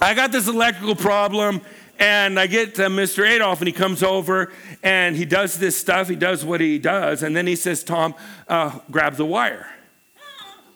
I 0.00 0.14
got 0.14 0.30
this 0.30 0.46
electrical 0.46 0.94
problem, 0.94 1.62
and 1.98 2.38
I 2.38 2.46
get 2.46 2.76
to 2.76 2.82
Mr. 2.82 3.28
Adolf, 3.28 3.60
and 3.60 3.66
he 3.66 3.72
comes 3.72 4.04
over, 4.04 4.52
and 4.84 5.16
he 5.16 5.24
does 5.24 5.58
this 5.58 5.76
stuff. 5.76 6.08
He 6.08 6.14
does 6.14 6.44
what 6.44 6.60
he 6.60 6.78
does, 6.78 7.24
and 7.24 7.34
then 7.34 7.48
he 7.48 7.56
says, 7.56 7.82
Tom, 7.82 8.14
uh, 8.46 8.78
grab 8.88 9.16
the 9.16 9.26
wire. 9.26 9.66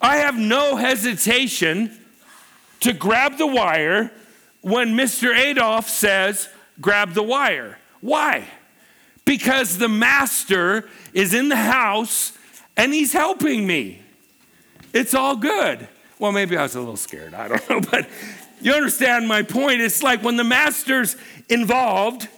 I 0.01 0.17
have 0.17 0.37
no 0.37 0.75
hesitation 0.75 2.04
to 2.81 2.93
grab 2.93 3.39
the 3.39 3.47
wire 3.47 4.11
when 4.61 4.97
Mr. 4.97 5.37
Adolf 5.37 5.89
says, 5.89 6.49
grab 6.81 7.13
the 7.13 7.23
wire. 7.23 7.79
Why? 8.01 8.47
Because 9.25 9.79
the 9.79 9.89
master 9.89 10.89
is 11.13 11.35
in 11.35 11.49
the 11.49 11.57
house 11.57 12.37
and 12.77 12.93
he's 12.93 13.13
helping 13.13 13.67
me. 13.67 14.03
It's 14.93 15.15
all 15.15 15.37
good. 15.37 15.89
Well, 16.19 16.33
maybe 16.33 16.57
I 16.57 16.63
was 16.63 16.75
a 16.75 16.81
little 16.81 16.97
scared. 16.97 17.35
I 17.35 17.49
don't 17.49 17.71
know. 17.71 17.81
But 17.81 18.09
you 18.61 18.73
understand 18.73 19.29
my 19.29 19.43
point. 19.43 19.81
It's 19.81 20.03
like 20.03 20.23
when 20.23 20.37
the 20.37 20.45
master's 20.45 21.17
involved 21.49 22.29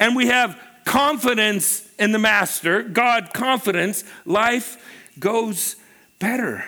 and 0.00 0.14
we 0.14 0.26
have 0.26 0.58
confidence 0.84 1.88
in 1.98 2.12
the 2.12 2.18
master, 2.18 2.82
God 2.82 3.32
confidence, 3.32 4.04
life 4.24 4.76
goes 5.18 5.76
better. 6.18 6.64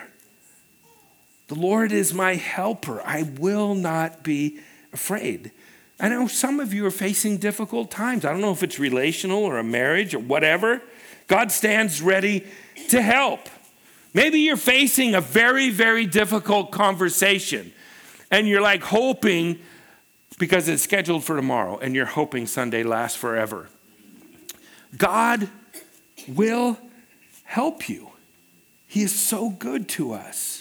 The 1.47 1.55
Lord 1.55 1.91
is 1.91 2.13
my 2.13 2.35
helper. 2.35 3.01
I 3.05 3.23
will 3.23 3.75
not 3.75 4.23
be 4.23 4.59
afraid. 4.91 5.51
I 5.99 6.09
know 6.09 6.27
some 6.27 6.59
of 6.59 6.73
you 6.73 6.85
are 6.85 6.91
facing 6.91 7.37
difficult 7.37 7.91
times. 7.91 8.25
I 8.25 8.31
don't 8.31 8.41
know 8.41 8.51
if 8.51 8.63
it's 8.63 8.79
relational 8.79 9.43
or 9.43 9.57
a 9.57 9.63
marriage 9.63 10.13
or 10.13 10.19
whatever. 10.19 10.81
God 11.27 11.51
stands 11.51 12.01
ready 12.01 12.45
to 12.89 13.01
help. 13.01 13.47
Maybe 14.13 14.39
you're 14.39 14.57
facing 14.57 15.13
a 15.13 15.21
very, 15.21 15.69
very 15.69 16.05
difficult 16.05 16.71
conversation 16.71 17.73
and 18.31 18.47
you're 18.47 18.61
like 18.61 18.81
hoping 18.81 19.59
because 20.39 20.67
it's 20.67 20.83
scheduled 20.83 21.23
for 21.23 21.35
tomorrow 21.35 21.77
and 21.77 21.95
you're 21.95 22.05
hoping 22.05 22.47
Sunday 22.47 22.83
lasts 22.83 23.17
forever. 23.17 23.67
God 24.97 25.49
will 26.27 26.77
help 27.43 27.87
you. 27.87 28.09
He 28.87 29.01
is 29.01 29.13
so 29.13 29.49
good 29.49 29.87
to 29.89 30.13
us. 30.13 30.54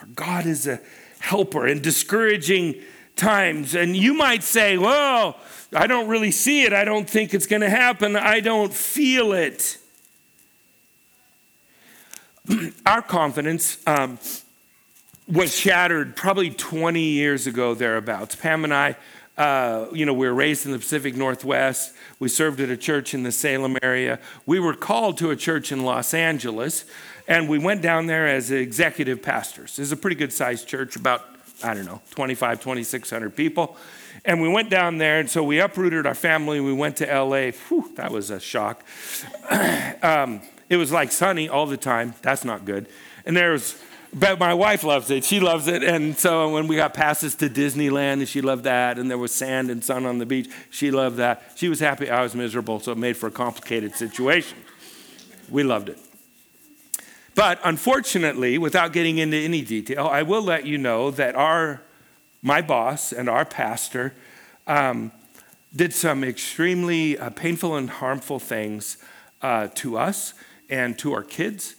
Our 0.00 0.06
God 0.14 0.46
is 0.46 0.66
a 0.66 0.80
helper 1.18 1.66
in 1.66 1.82
discouraging 1.82 2.76
times. 3.16 3.74
And 3.74 3.96
you 3.96 4.14
might 4.14 4.42
say, 4.42 4.78
well, 4.78 5.36
I 5.74 5.86
don't 5.86 6.08
really 6.08 6.30
see 6.30 6.62
it. 6.62 6.72
I 6.72 6.84
don't 6.84 7.08
think 7.08 7.34
it's 7.34 7.46
going 7.46 7.62
to 7.62 7.70
happen. 7.70 8.16
I 8.16 8.40
don't 8.40 8.72
feel 8.72 9.32
it. 9.32 9.78
Our 12.86 13.02
confidence 13.02 13.78
um, 13.86 14.18
was 15.28 15.54
shattered 15.54 16.16
probably 16.16 16.50
20 16.50 17.00
years 17.00 17.46
ago, 17.46 17.74
thereabouts. 17.74 18.34
Pam 18.34 18.64
and 18.64 18.74
I, 18.74 18.96
uh, 19.40 19.88
you 19.90 20.04
know, 20.04 20.12
we 20.12 20.26
were 20.26 20.34
raised 20.34 20.66
in 20.66 20.72
the 20.72 20.78
Pacific 20.78 21.16
Northwest. 21.16 21.94
We 22.18 22.28
served 22.28 22.60
at 22.60 22.68
a 22.68 22.76
church 22.76 23.14
in 23.14 23.22
the 23.22 23.32
Salem 23.32 23.78
area. 23.82 24.18
We 24.44 24.60
were 24.60 24.74
called 24.74 25.16
to 25.18 25.30
a 25.30 25.36
church 25.36 25.72
in 25.72 25.82
Los 25.82 26.12
Angeles, 26.12 26.84
and 27.26 27.48
we 27.48 27.58
went 27.58 27.80
down 27.80 28.04
there 28.04 28.28
as 28.28 28.50
executive 28.50 29.22
pastors. 29.22 29.78
It's 29.78 29.92
a 29.92 29.96
pretty 29.96 30.16
good 30.16 30.30
sized 30.30 30.68
church, 30.68 30.94
about, 30.94 31.24
I 31.64 31.72
don't 31.72 31.86
know, 31.86 32.02
25, 32.10 32.60
2,600 32.60 33.34
people. 33.34 33.78
And 34.26 34.42
we 34.42 34.48
went 34.50 34.68
down 34.68 34.98
there, 34.98 35.20
and 35.20 35.30
so 35.30 35.42
we 35.42 35.58
uprooted 35.58 36.04
our 36.04 36.14
family. 36.14 36.60
We 36.60 36.74
went 36.74 36.98
to 36.98 37.06
LA. 37.06 37.52
Whew, 37.68 37.90
that 37.94 38.10
was 38.10 38.28
a 38.28 38.40
shock. 38.40 38.84
um, 40.02 40.42
it 40.68 40.76
was 40.76 40.92
like 40.92 41.12
sunny 41.12 41.48
all 41.48 41.64
the 41.64 41.78
time. 41.78 42.12
That's 42.20 42.44
not 42.44 42.66
good. 42.66 42.88
And 43.24 43.34
there 43.34 43.52
was, 43.52 43.82
but 44.12 44.38
my 44.38 44.54
wife 44.54 44.82
loves 44.82 45.10
it. 45.10 45.24
She 45.24 45.40
loves 45.40 45.68
it. 45.68 45.82
And 45.84 46.18
so 46.18 46.52
when 46.52 46.66
we 46.66 46.76
got 46.76 46.94
passes 46.94 47.34
to 47.36 47.48
Disneyland, 47.48 48.14
and 48.14 48.28
she 48.28 48.40
loved 48.40 48.64
that. 48.64 48.98
And 48.98 49.10
there 49.10 49.18
was 49.18 49.32
sand 49.32 49.70
and 49.70 49.84
sun 49.84 50.04
on 50.06 50.18
the 50.18 50.26
beach, 50.26 50.50
she 50.70 50.90
loved 50.90 51.16
that. 51.18 51.52
She 51.54 51.68
was 51.68 51.80
happy. 51.80 52.10
I 52.10 52.22
was 52.22 52.34
miserable, 52.34 52.80
so 52.80 52.92
it 52.92 52.98
made 52.98 53.16
for 53.16 53.28
a 53.28 53.30
complicated 53.30 53.94
situation. 53.94 54.58
We 55.48 55.62
loved 55.62 55.88
it. 55.88 55.98
But 57.34 57.60
unfortunately, 57.64 58.58
without 58.58 58.92
getting 58.92 59.18
into 59.18 59.36
any 59.36 59.62
detail, 59.62 60.06
I 60.06 60.22
will 60.22 60.42
let 60.42 60.66
you 60.66 60.76
know 60.78 61.10
that 61.12 61.36
our 61.36 61.80
my 62.42 62.62
boss 62.62 63.12
and 63.12 63.28
our 63.28 63.44
pastor 63.44 64.14
um, 64.66 65.12
did 65.74 65.92
some 65.92 66.24
extremely 66.24 67.18
uh, 67.18 67.30
painful 67.30 67.76
and 67.76 67.90
harmful 67.90 68.38
things 68.38 68.96
uh, 69.42 69.68
to 69.74 69.96
us 69.96 70.34
and 70.68 70.98
to 70.98 71.12
our 71.12 71.22
kids. 71.22 71.76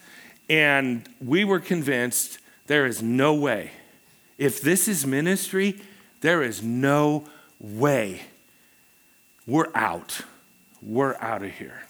And 0.51 1.07
we 1.21 1.45
were 1.45 1.61
convinced 1.61 2.39
there 2.67 2.85
is 2.85 3.01
no 3.01 3.33
way. 3.33 3.71
If 4.37 4.59
this 4.59 4.89
is 4.89 5.07
ministry, 5.07 5.79
there 6.19 6.43
is 6.43 6.61
no 6.61 7.23
way. 7.57 8.23
We're 9.47 9.71
out. 9.73 10.23
We're 10.81 11.15
out 11.21 11.41
of 11.41 11.51
here. 11.51 11.83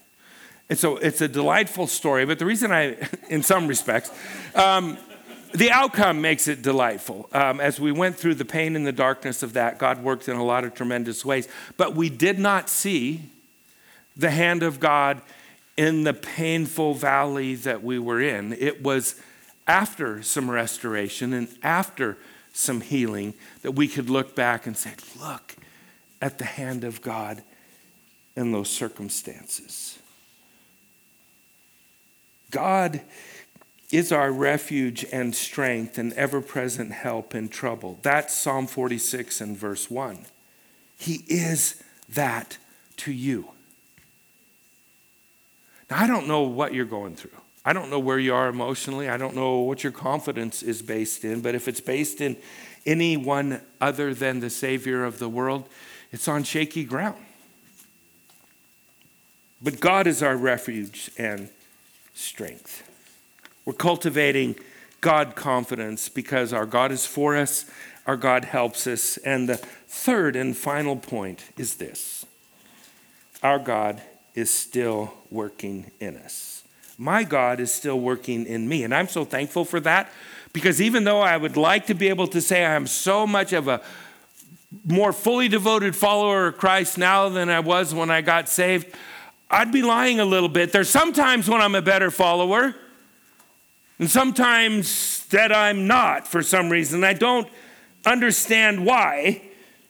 And 0.70 0.78
so 0.78 0.98
it's 0.98 1.22
a 1.22 1.28
delightful 1.28 1.88
story, 1.88 2.24
but 2.24 2.38
the 2.38 2.46
reason 2.46 2.72
I, 2.72 2.98
in 3.30 3.42
some 3.42 3.68
respects, 3.68 4.12
um, 4.54 5.00
the 5.56 5.72
outcome 5.72 6.22
makes 6.22 6.48
it 6.48 6.62
delightful. 6.62 7.30
Um, 7.34 7.60
as 7.60 7.80
we 7.80 7.92
went 7.92 8.16
through 8.16 8.36
the 8.36 8.46
pain 8.46 8.76
and 8.76 8.86
the 8.86 8.92
darkness 8.92 9.42
of 9.42 9.54
that, 9.54 9.80
God 9.80 10.04
worked 10.04 10.30
in 10.30 10.38
a 10.38 10.46
lot 10.46 10.66
of 10.66 10.76
tremendous 10.76 11.26
ways. 11.26 11.48
But 11.78 11.96
we 11.96 12.12
did 12.12 12.38
not 12.38 12.70
see 12.70 13.22
the 14.16 14.30
hand 14.30 14.62
of 14.62 14.80
God 14.80 15.20
in 15.82 16.04
the 16.04 16.14
painful 16.14 16.94
valley 16.94 17.56
that 17.56 17.84
we 17.84 17.98
were 17.98 18.22
in. 18.22 18.54
It 18.54 18.84
was 18.84 19.16
after 19.66 20.22
some 20.22 20.52
restoration 20.52 21.34
and 21.34 21.48
after 21.64 22.20
some 22.54 22.82
healing 22.82 23.34
that 23.64 23.72
we 23.72 23.88
could 23.88 24.08
look 24.08 24.36
back 24.36 24.68
and 24.68 24.78
say, 24.78 24.92
look 25.20 25.56
at 26.22 26.38
the 26.38 26.46
hand 26.46 26.84
of 26.84 27.02
God 27.02 27.42
in 28.36 28.52
those 28.52 28.70
circumstances. 28.70 29.98
God 32.52 33.02
is 33.92 34.12
our 34.12 34.32
refuge 34.32 35.04
and 35.12 35.34
strength 35.34 35.98
and 35.98 36.14
ever 36.14 36.42
present 36.42 36.92
help 36.92 37.34
in 37.34 37.50
trouble. 37.50 37.98
That's 38.04 38.38
Psalm 38.38 38.68
46 38.68 39.42
and 39.42 39.58
verse 39.58 39.90
1. 39.90 40.28
He 41.00 41.24
is 41.28 41.82
that 42.08 42.60
to 42.98 43.12
you. 43.12 43.50
Now, 45.92 46.02
I 46.02 46.08
don't 46.08 46.26
know 46.26 46.44
what 46.44 46.74
you're 46.74 46.86
going 46.86 47.16
through. 47.18 47.38
I 47.66 47.74
don't 47.74 47.90
know 47.90 48.00
where 48.00 48.18
you 48.18 48.34
are 48.34 48.48
emotionally. 48.48 49.10
I 49.10 49.18
don't 49.18 49.36
know 49.36 49.60
what 49.60 49.84
your 49.84 49.92
confidence 49.92 50.64
is 50.64 50.82
based 50.82 51.26
in. 51.26 51.42
But 51.42 51.54
if 51.54 51.68
it's 51.68 51.82
based 51.82 52.22
in 52.22 52.38
anyone 52.86 53.60
other 53.82 54.14
than 54.14 54.40
the 54.40 54.50
Savior 54.50 55.04
of 55.04 55.20
the 55.20 55.28
world, 55.28 55.68
it's 56.14 56.30
on 56.30 56.44
shaky 56.44 56.86
ground. 56.86 57.18
But 59.62 59.82
God 59.82 60.08
is 60.08 60.24
our 60.24 60.38
refuge 60.38 61.12
and 61.18 61.50
strength. 62.14 62.90
We're 63.66 63.74
cultivating 63.74 64.56
God 65.02 65.36
confidence 65.36 66.08
because 66.08 66.54
our 66.54 66.66
God 66.66 66.94
is 66.94 67.06
for 67.06 67.36
us, 67.36 67.66
our 68.08 68.16
God 68.16 68.46
helps 68.46 68.88
us. 68.88 69.18
And 69.18 69.50
the 69.50 69.58
third 69.58 70.38
and 70.38 70.56
final 70.56 70.96
point 70.96 71.44
is 71.58 71.76
this 71.76 72.26
our 73.44 73.60
God 73.60 74.02
is 74.36 74.54
still 74.54 75.14
working 75.30 75.92
in 76.00 76.18
us. 76.18 76.64
My 76.98 77.24
God 77.24 77.60
is 77.60 77.72
still 77.72 78.00
working 78.00 78.46
in 78.46 78.68
me. 78.68 78.84
And 78.84 78.94
I'm 78.94 79.08
so 79.08 79.26
thankful 79.26 79.66
for 79.66 79.80
that 79.82 80.12
because 80.54 80.82
even 80.82 81.04
though 81.04 81.22
I 81.22 81.38
would 81.38 81.58
like 81.58 81.88
to 81.88 81.94
be 81.94 82.10
able 82.10 82.28
to 82.28 82.42
say 82.42 82.66
I'm 82.66 82.88
so 82.88 83.26
much 83.26 83.54
of 83.54 83.68
a 83.68 83.82
more 84.86 85.12
fully 85.12 85.48
devoted 85.48 85.96
follower 85.96 86.48
of 86.48 86.58
Christ 86.58 86.98
now 86.98 87.30
than 87.30 87.50
I 87.50 87.60
was 87.60 87.94
when 87.94 88.10
I 88.10 88.22
got 88.22 88.48
saved, 88.48 88.96
I'd 89.50 89.72
be 89.72 89.82
lying 89.82 90.20
a 90.20 90.26
little 90.26 90.50
bit. 90.50 90.72
There's 90.72 90.90
sometimes 90.90 91.50
when 91.50 91.62
I'm 91.62 91.76
a 91.76 91.82
better 91.82 92.10
follower, 92.10 92.74
and 94.00 94.10
sometimes 94.10 95.26
that 95.28 95.52
I'm 95.52 95.88
not 95.88 96.28
for 96.28 96.42
some 96.42 96.70
reason. 96.70 97.04
I 97.04 97.14
don't 97.14 97.48
understand 98.06 98.86
why. 98.86 99.42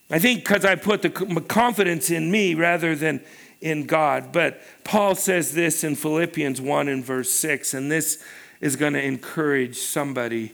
I 0.10 0.20
think 0.20 0.40
because 0.40 0.66
I 0.66 0.76
put 0.76 1.04
the 1.04 1.10
confidence 1.10 2.10
in 2.10 2.32
me 2.32 2.56
rather 2.56 2.96
than 2.96 3.22
in 3.62 3.86
God. 3.86 4.32
But 4.32 4.62
Paul 4.84 5.16
says 5.16 5.54
this 5.54 5.84
in 5.84 5.96
Philippians 5.96 6.60
1 6.60 6.88
and 6.88 7.06
verse 7.06 7.32
6, 7.32 7.74
and 7.74 7.92
this 7.92 8.24
is 8.60 8.76
going 8.76 8.94
to 8.94 9.04
encourage 9.04 9.78
somebody 9.78 10.54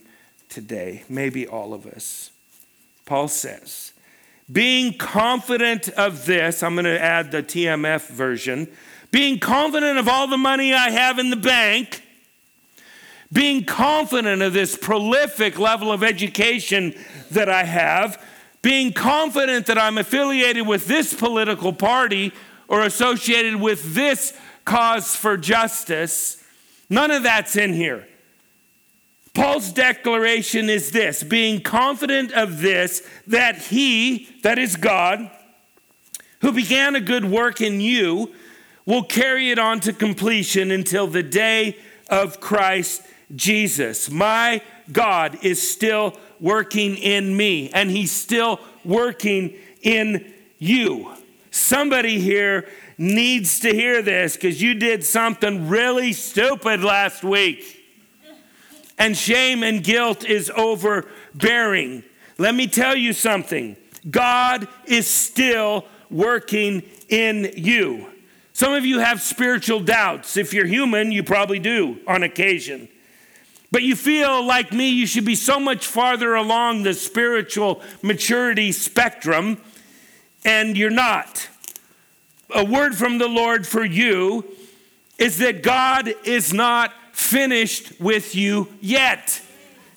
today, 0.49 1.03
maybe 1.09 1.47
all 1.47 1.73
of 1.73 1.85
us. 1.85 2.31
Paul 3.05 3.27
says, 3.27 3.93
being 4.51 4.97
confident 4.97 5.89
of 5.89 6.25
this, 6.25 6.63
I'm 6.63 6.75
going 6.75 6.85
to 6.85 7.01
add 7.01 7.31
the 7.31 7.43
TMF 7.43 8.07
version, 8.09 8.67
being 9.11 9.39
confident 9.39 9.97
of 9.97 10.07
all 10.07 10.27
the 10.27 10.37
money 10.37 10.73
I 10.73 10.89
have 10.89 11.19
in 11.19 11.29
the 11.29 11.35
bank, 11.35 12.03
being 13.31 13.65
confident 13.65 14.41
of 14.41 14.53
this 14.53 14.77
prolific 14.77 15.59
level 15.59 15.91
of 15.91 16.01
education 16.01 16.93
that 17.31 17.49
I 17.49 17.63
have, 17.63 18.23
being 18.61 18.93
confident 18.93 19.65
that 19.65 19.77
I'm 19.77 19.97
affiliated 19.97 20.65
with 20.65 20.87
this 20.87 21.13
political 21.13 21.73
party 21.73 22.31
or 22.67 22.81
associated 22.81 23.55
with 23.55 23.95
this 23.95 24.37
cause 24.65 25.15
for 25.15 25.37
justice. 25.37 26.43
None 26.89 27.11
of 27.11 27.23
that's 27.23 27.55
in 27.55 27.73
here. 27.73 28.07
Paul's 29.33 29.71
declaration 29.71 30.69
is 30.69 30.91
this 30.91 31.21
being 31.21 31.61
confident 31.61 32.31
of 32.31 32.59
this, 32.59 33.07
that 33.27 33.57
he, 33.57 34.27
that 34.41 34.57
is 34.57 34.75
God, 34.75 35.29
who 36.41 36.51
began 36.51 36.95
a 36.95 36.99
good 36.99 37.25
work 37.25 37.61
in 37.61 37.79
you, 37.79 38.33
will 38.85 39.03
carry 39.03 39.51
it 39.51 39.59
on 39.59 39.79
to 39.81 39.93
completion 39.93 40.71
until 40.71 41.07
the 41.07 41.21
day 41.21 41.77
of 42.09 42.39
Christ 42.39 43.03
Jesus. 43.35 44.09
My 44.09 44.61
God 44.91 45.37
is 45.43 45.69
still 45.69 46.17
working 46.39 46.95
in 46.95 47.35
me, 47.35 47.69
and 47.69 47.91
he's 47.91 48.11
still 48.11 48.59
working 48.85 49.53
in 49.81 50.33
you. 50.57 51.16
Somebody 51.57 52.19
here 52.19 52.67
needs 52.97 53.59
to 53.61 53.73
hear 53.73 54.01
this 54.01 54.35
because 54.35 54.61
you 54.61 54.73
did 54.75 55.03
something 55.03 55.67
really 55.67 56.13
stupid 56.13 56.83
last 56.83 57.23
week. 57.23 57.73
And 58.97 59.17
shame 59.17 59.63
and 59.63 59.83
guilt 59.83 60.23
is 60.23 60.51
overbearing. 60.55 62.03
Let 62.37 62.55
me 62.55 62.67
tell 62.67 62.95
you 62.95 63.13
something 63.13 63.75
God 64.09 64.67
is 64.85 65.07
still 65.07 65.85
working 66.09 66.83
in 67.09 67.51
you. 67.55 68.07
Some 68.53 68.73
of 68.73 68.85
you 68.85 68.99
have 68.99 69.21
spiritual 69.21 69.79
doubts. 69.79 70.37
If 70.37 70.53
you're 70.53 70.65
human, 70.65 71.11
you 71.11 71.23
probably 71.23 71.59
do 71.59 71.99
on 72.07 72.23
occasion. 72.23 72.87
But 73.71 73.83
you 73.83 73.95
feel 73.95 74.43
like 74.43 74.71
me, 74.71 74.89
you 74.89 75.05
should 75.05 75.25
be 75.25 75.35
so 75.35 75.59
much 75.59 75.85
farther 75.85 76.35
along 76.35 76.83
the 76.83 76.93
spiritual 76.93 77.81
maturity 78.01 78.71
spectrum 78.71 79.61
and 80.47 80.77
you're 80.77 80.89
not. 80.89 81.49
A 82.55 82.63
word 82.63 82.95
from 82.95 83.17
the 83.17 83.27
Lord 83.27 83.67
for 83.67 83.83
you 83.83 84.45
is 85.19 85.39
that 85.39 85.61
God 85.61 86.13
is 86.23 86.53
not 86.53 86.93
finished 87.11 87.99
with 87.99 88.33
you 88.33 88.69
yet. 88.79 89.41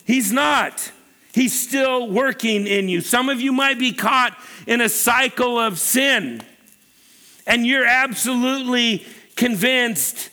He's 0.04 0.32
not. 0.32 0.90
He's 1.32 1.58
still 1.58 2.10
working 2.10 2.66
in 2.66 2.88
you. 2.88 3.00
Some 3.00 3.28
of 3.28 3.40
you 3.40 3.52
might 3.52 3.78
be 3.78 3.92
caught 3.92 4.36
in 4.66 4.80
a 4.80 4.88
cycle 4.88 5.56
of 5.56 5.78
sin, 5.78 6.42
and 7.46 7.64
you're 7.64 7.86
absolutely 7.86 9.06
convinced 9.36 10.30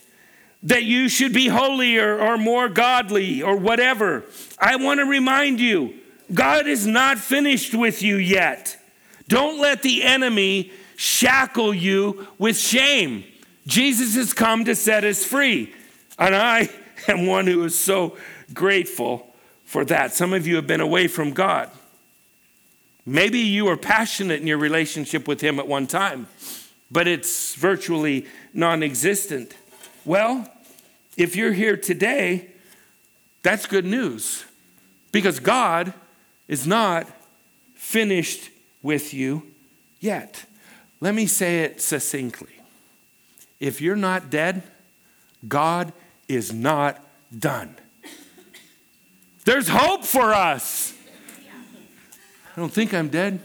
that 0.63 0.84
you 0.84 1.10
should 1.10 1.32
be 1.32 1.47
holier 1.47 2.19
or 2.19 2.39
more 2.39 2.69
godly 2.69 3.43
or 3.43 3.56
whatever. 3.56 4.23
I 4.58 4.77
want 4.77 4.99
to 4.99 5.06
remind 5.06 5.60
you 5.60 5.93
God 6.34 6.65
is 6.65 6.88
not 6.88 7.19
finished 7.19 7.75
with 7.75 8.01
you 8.01 8.15
yet. 8.15 8.76
Don't 9.27 9.59
let 9.59 9.81
the 9.81 10.03
enemy 10.03 10.71
shackle 10.95 11.73
you 11.73 12.27
with 12.37 12.57
shame. 12.57 13.23
Jesus 13.65 14.15
has 14.15 14.33
come 14.33 14.65
to 14.65 14.75
set 14.75 15.03
us 15.03 15.23
free. 15.23 15.73
And 16.17 16.35
I 16.35 16.69
am 17.07 17.25
one 17.25 17.47
who 17.47 17.63
is 17.63 17.77
so 17.77 18.17
grateful 18.53 19.33
for 19.65 19.85
that. 19.85 20.13
Some 20.13 20.33
of 20.33 20.47
you 20.47 20.55
have 20.55 20.67
been 20.67 20.81
away 20.81 21.07
from 21.07 21.31
God. 21.31 21.69
Maybe 23.05 23.39
you 23.39 23.65
were 23.65 23.77
passionate 23.77 24.41
in 24.41 24.47
your 24.47 24.57
relationship 24.57 25.27
with 25.27 25.39
Him 25.39 25.59
at 25.59 25.67
one 25.67 25.87
time, 25.87 26.27
but 26.91 27.07
it's 27.07 27.55
virtually 27.55 28.25
non 28.53 28.83
existent. 28.83 29.55
Well, 30.03 30.49
if 31.15 31.35
you're 31.35 31.53
here 31.53 31.77
today, 31.77 32.49
that's 33.43 33.65
good 33.65 33.85
news 33.85 34.43
because 35.11 35.39
God 35.39 35.93
is 36.47 36.67
not 36.67 37.07
finished 37.75 38.49
with 38.88 39.13
you 39.13 39.43
yet. 40.00 40.45
Let 41.02 41.13
me 41.13 41.28
say 41.28 41.60
it 41.60 41.82
succinctly. 41.82 42.62
If 43.60 43.82
you're 43.82 43.97
not 43.97 44.30
dead, 44.30 44.63
God 45.45 45.91
is 46.30 46.54
not 46.54 46.97
done. 47.38 47.76
There's 49.43 49.67
hope 49.67 50.06
for 50.06 50.34
us. 50.34 50.93
I 52.56 52.62
don't 52.62 52.71
think 52.71 52.93
I'm 52.93 53.10
dead. 53.10 53.41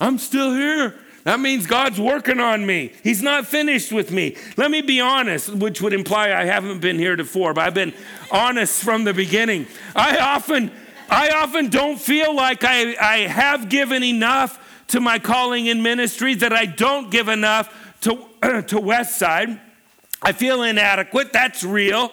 I'm 0.00 0.18
still 0.18 0.52
here. 0.54 0.96
That 1.22 1.38
means 1.38 1.68
God's 1.68 2.00
working 2.00 2.40
on 2.40 2.66
me. 2.66 2.92
He's 3.04 3.22
not 3.22 3.46
finished 3.46 3.92
with 3.92 4.10
me. 4.10 4.36
Let 4.56 4.72
me 4.72 4.82
be 4.82 5.00
honest, 5.00 5.50
which 5.50 5.80
would 5.80 5.92
imply 5.92 6.32
I 6.32 6.46
haven't 6.46 6.80
been 6.80 6.98
here 6.98 7.16
before, 7.16 7.54
but 7.54 7.64
I've 7.64 7.74
been 7.74 7.94
honest 8.32 8.82
from 8.82 9.04
the 9.04 9.14
beginning. 9.14 9.68
I 9.94 10.16
often 10.18 10.72
I 11.08 11.30
often 11.30 11.68
don't 11.68 12.00
feel 12.00 12.34
like 12.34 12.62
I, 12.64 12.96
I 13.00 13.18
have 13.26 13.68
given 13.68 14.04
enough 14.04 14.59
to 14.90 15.00
my 15.00 15.18
calling 15.18 15.66
in 15.66 15.82
ministry, 15.82 16.34
that 16.34 16.52
I 16.52 16.66
don't 16.66 17.10
give 17.10 17.28
enough 17.28 17.98
to, 18.02 18.10
to 18.42 18.80
Westside. 18.80 19.60
I 20.22 20.32
feel 20.32 20.62
inadequate, 20.62 21.32
that's 21.32 21.64
real. 21.64 22.12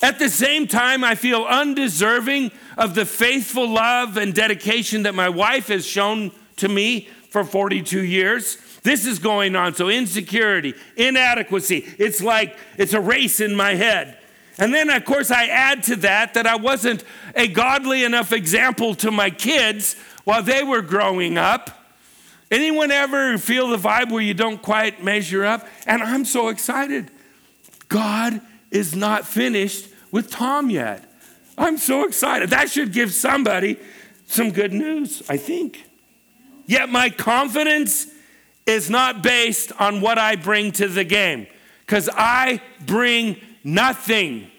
At 0.00 0.18
the 0.18 0.28
same 0.28 0.68
time, 0.68 1.02
I 1.02 1.14
feel 1.14 1.44
undeserving 1.44 2.52
of 2.76 2.94
the 2.94 3.04
faithful 3.04 3.68
love 3.68 4.16
and 4.16 4.32
dedication 4.32 5.02
that 5.04 5.14
my 5.14 5.28
wife 5.28 5.68
has 5.68 5.84
shown 5.84 6.30
to 6.56 6.68
me 6.68 7.08
for 7.30 7.44
42 7.44 8.04
years. 8.04 8.58
This 8.82 9.06
is 9.06 9.18
going 9.18 9.56
on. 9.56 9.74
So, 9.74 9.88
insecurity, 9.88 10.74
inadequacy, 10.96 11.84
it's 11.98 12.22
like 12.22 12.56
it's 12.76 12.92
a 12.92 13.00
race 13.00 13.40
in 13.40 13.56
my 13.56 13.74
head. 13.74 14.18
And 14.58 14.74
then, 14.74 14.90
of 14.90 15.04
course, 15.04 15.30
I 15.30 15.46
add 15.46 15.84
to 15.84 15.96
that 15.96 16.34
that 16.34 16.46
I 16.46 16.56
wasn't 16.56 17.04
a 17.34 17.48
godly 17.48 18.04
enough 18.04 18.32
example 18.32 18.94
to 18.96 19.10
my 19.10 19.30
kids 19.30 19.96
while 20.28 20.42
they 20.42 20.62
were 20.62 20.82
growing 20.82 21.38
up. 21.38 21.70
Anyone 22.50 22.90
ever 22.90 23.38
feel 23.38 23.68
the 23.68 23.78
vibe 23.78 24.12
where 24.12 24.20
you 24.20 24.34
don't 24.34 24.60
quite 24.60 25.02
measure 25.02 25.42
up? 25.42 25.66
And 25.86 26.02
I'm 26.02 26.26
so 26.26 26.48
excited. 26.50 27.10
God 27.88 28.42
is 28.70 28.94
not 28.94 29.26
finished 29.26 29.88
with 30.12 30.30
Tom 30.30 30.68
yet. 30.68 31.10
I'm 31.56 31.78
so 31.78 32.06
excited. 32.06 32.50
That 32.50 32.68
should 32.68 32.92
give 32.92 33.14
somebody 33.14 33.78
some 34.26 34.50
good 34.50 34.74
news, 34.74 35.22
I 35.30 35.38
think. 35.38 35.86
Yet 36.66 36.90
my 36.90 37.08
confidence 37.08 38.08
is 38.66 38.90
not 38.90 39.22
based 39.22 39.72
on 39.80 40.02
what 40.02 40.18
I 40.18 40.36
bring 40.36 40.72
to 40.72 40.88
the 40.88 41.04
game, 41.04 41.46
because 41.86 42.10
I 42.12 42.60
bring 42.84 43.38
nothing. 43.64 44.50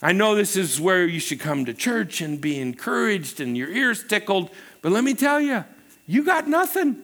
I 0.00 0.12
know 0.12 0.34
this 0.36 0.56
is 0.56 0.80
where 0.80 1.06
you 1.06 1.18
should 1.18 1.40
come 1.40 1.64
to 1.64 1.74
church 1.74 2.20
and 2.20 2.40
be 2.40 2.60
encouraged 2.60 3.40
and 3.40 3.56
your 3.56 3.70
ears 3.70 4.04
tickled, 4.06 4.50
but 4.86 4.92
let 4.92 5.02
me 5.02 5.14
tell 5.14 5.40
you, 5.40 5.64
you 6.06 6.22
got 6.22 6.46
nothing. 6.46 7.02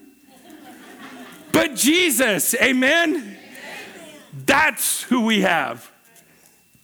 but 1.51 1.75
Jesus, 1.75 2.55
amen? 2.55 3.37
That's 4.45 5.03
who 5.03 5.25
we 5.25 5.41
have. 5.41 5.91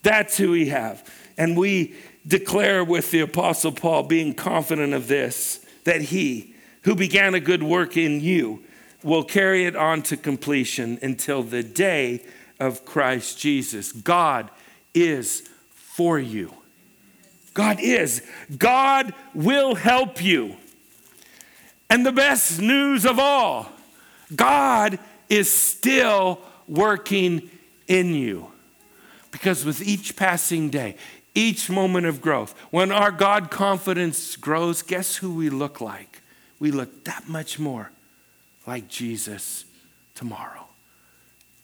That's 0.04 0.36
who 0.36 0.52
we 0.52 0.68
have. 0.68 1.10
And 1.38 1.56
we 1.56 1.96
declare 2.28 2.84
with 2.84 3.12
the 3.12 3.22
Apostle 3.22 3.72
Paul, 3.72 4.04
being 4.04 4.34
confident 4.34 4.94
of 4.94 5.08
this, 5.08 5.66
that 5.86 6.02
he 6.02 6.54
who 6.82 6.96
began 6.96 7.34
a 7.34 7.40
good 7.40 7.64
work 7.64 7.96
in 7.96 8.20
you 8.20 8.62
will 9.02 9.24
carry 9.24 9.64
it 9.64 9.78
on 9.78 10.02
to 10.02 10.18
completion 10.18 11.00
until 11.02 11.44
the 11.44 11.64
day 11.64 12.26
of 12.60 12.84
Christ 12.84 13.40
Jesus. 13.40 13.94
God 13.94 14.52
is 14.94 15.48
for 15.72 16.20
you. 16.20 16.54
God 17.54 17.80
is. 17.80 18.22
God 18.58 19.14
will 19.34 19.76
help 19.76 20.22
you. 20.22 20.58
And 21.89 22.06
the 22.06 22.12
best 22.12 22.62
news 22.62 23.06
of 23.06 23.17
all, 23.17 23.71
God 24.36 24.99
is 25.28 25.52
still 25.52 26.39
working 26.67 27.49
in 27.88 28.13
you. 28.13 28.52
Because 29.32 29.65
with 29.65 29.82
each 29.82 30.15
passing 30.15 30.69
day, 30.69 30.95
each 31.36 31.69
moment 31.69 32.06
of 32.06 32.21
growth, 32.21 32.54
when 32.71 32.91
our 32.91 33.12
God 33.12 33.52
confidence 33.52 34.36
grows, 34.36 34.82
guess 34.82 35.17
who 35.17 35.34
we 35.34 35.49
look 35.49 35.82
like? 35.82 36.21
We 36.60 36.71
look 36.71 37.06
that 37.06 37.28
much 37.28 37.60
more 37.60 37.91
like 38.67 38.88
Jesus 38.88 39.65
tomorrow. 40.15 40.67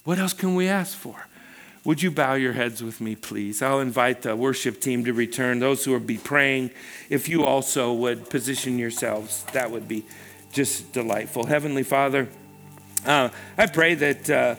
What 0.04 0.20
else 0.20 0.34
can 0.34 0.56
we 0.56 0.68
ask 0.68 0.96
for? 0.98 1.28
Would 1.86 2.02
you 2.02 2.10
bow 2.10 2.34
your 2.34 2.54
heads 2.54 2.82
with 2.82 3.00
me, 3.00 3.16
please? 3.16 3.62
I'll 3.62 3.80
invite 3.80 4.24
the 4.24 4.36
worship 4.36 4.82
team 4.82 5.06
to 5.06 5.14
return. 5.14 5.60
Those 5.60 5.86
who 5.86 5.92
will 5.92 6.00
be 6.00 6.18
praying, 6.18 6.72
if 7.12 7.30
you 7.30 7.44
also 7.44 7.94
would 7.94 8.28
position 8.28 8.80
yourselves, 8.80 9.44
that 9.54 9.70
would 9.70 9.88
be 9.88 10.04
just 10.52 10.94
delightful. 10.94 11.46
Heavenly 11.46 11.84
Father, 11.84 12.28
uh, 13.06 13.30
I 13.56 13.68
pray 13.68 13.94
that 13.94 14.30
uh, 14.32 14.56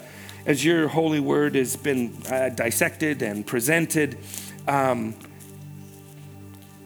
as 0.47 0.65
your 0.65 0.87
holy 0.87 1.19
word 1.19 1.57
has 1.57 1.75
been 1.75 2.17
uh, 2.31 2.51
dissected 2.51 3.23
and 3.23 3.45
presented, 3.45 4.17
um, 4.69 5.17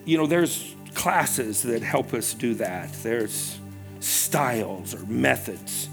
you 0.06 0.16
know, 0.16 0.26
there's 0.26 0.74
classes 0.94 1.60
that 1.64 1.82
help 1.82 2.14
us 2.14 2.32
do 2.32 2.54
that. 2.54 2.90
There's 3.02 3.58
styles 4.00 4.94
or 4.94 5.04
methods. 5.04 5.90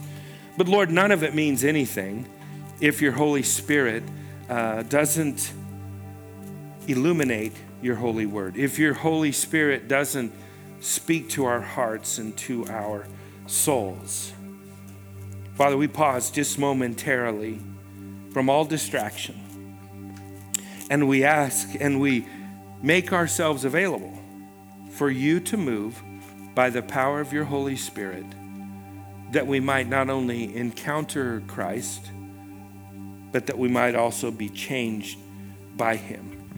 But 0.55 0.69
Lord, 0.69 0.89
none 0.89 1.11
of 1.11 1.21
it 1.21 1.35
means 1.35 1.65
anything 1.65 2.29
if 2.79 3.01
your 3.01 3.11
Holy 3.11 3.43
Spirit 3.43 4.03
uh, 4.49 4.83
doesn't 4.83 5.53
illuminate 6.87 7.53
your 7.81 7.95
holy 7.95 8.25
word, 8.25 8.57
if 8.57 8.79
your 8.79 8.93
Holy 8.93 9.31
Spirit 9.31 9.87
doesn't 9.87 10.33
speak 10.79 11.29
to 11.29 11.45
our 11.45 11.61
hearts 11.61 12.17
and 12.17 12.35
to 12.37 12.65
our 12.67 13.05
souls. 13.45 14.33
Father, 15.55 15.75
we 15.75 15.87
pause 15.87 16.29
just 16.31 16.59
momentarily 16.59 17.59
from 18.31 18.49
all 18.49 18.65
distraction 18.65 19.35
and 20.89 21.07
we 21.07 21.23
ask 21.23 21.69
and 21.79 21.99
we 21.99 22.25
make 22.81 23.11
ourselves 23.11 23.65
available 23.65 24.17
for 24.91 25.09
you 25.09 25.39
to 25.39 25.57
move 25.57 26.01
by 26.55 26.69
the 26.69 26.81
power 26.81 27.19
of 27.19 27.33
your 27.33 27.43
Holy 27.43 27.75
Spirit 27.75 28.25
that 29.31 29.45
we 29.45 29.59
might 29.59 29.87
not 29.87 30.09
only 30.09 30.55
encounter 30.55 31.41
Christ 31.47 32.11
but 33.37 33.45
that 33.45 33.59
we 33.59 33.67
might 33.67 33.93
also 33.93 34.31
be 34.31 34.49
changed 34.49 35.19
by 35.75 35.95
him. 35.95 36.49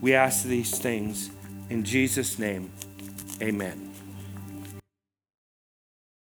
We 0.00 0.14
ask 0.14 0.44
these 0.44 0.78
things 0.78 1.30
in 1.68 1.82
Jesus' 1.82 2.38
name. 2.38 2.70
Amen. 3.42 3.85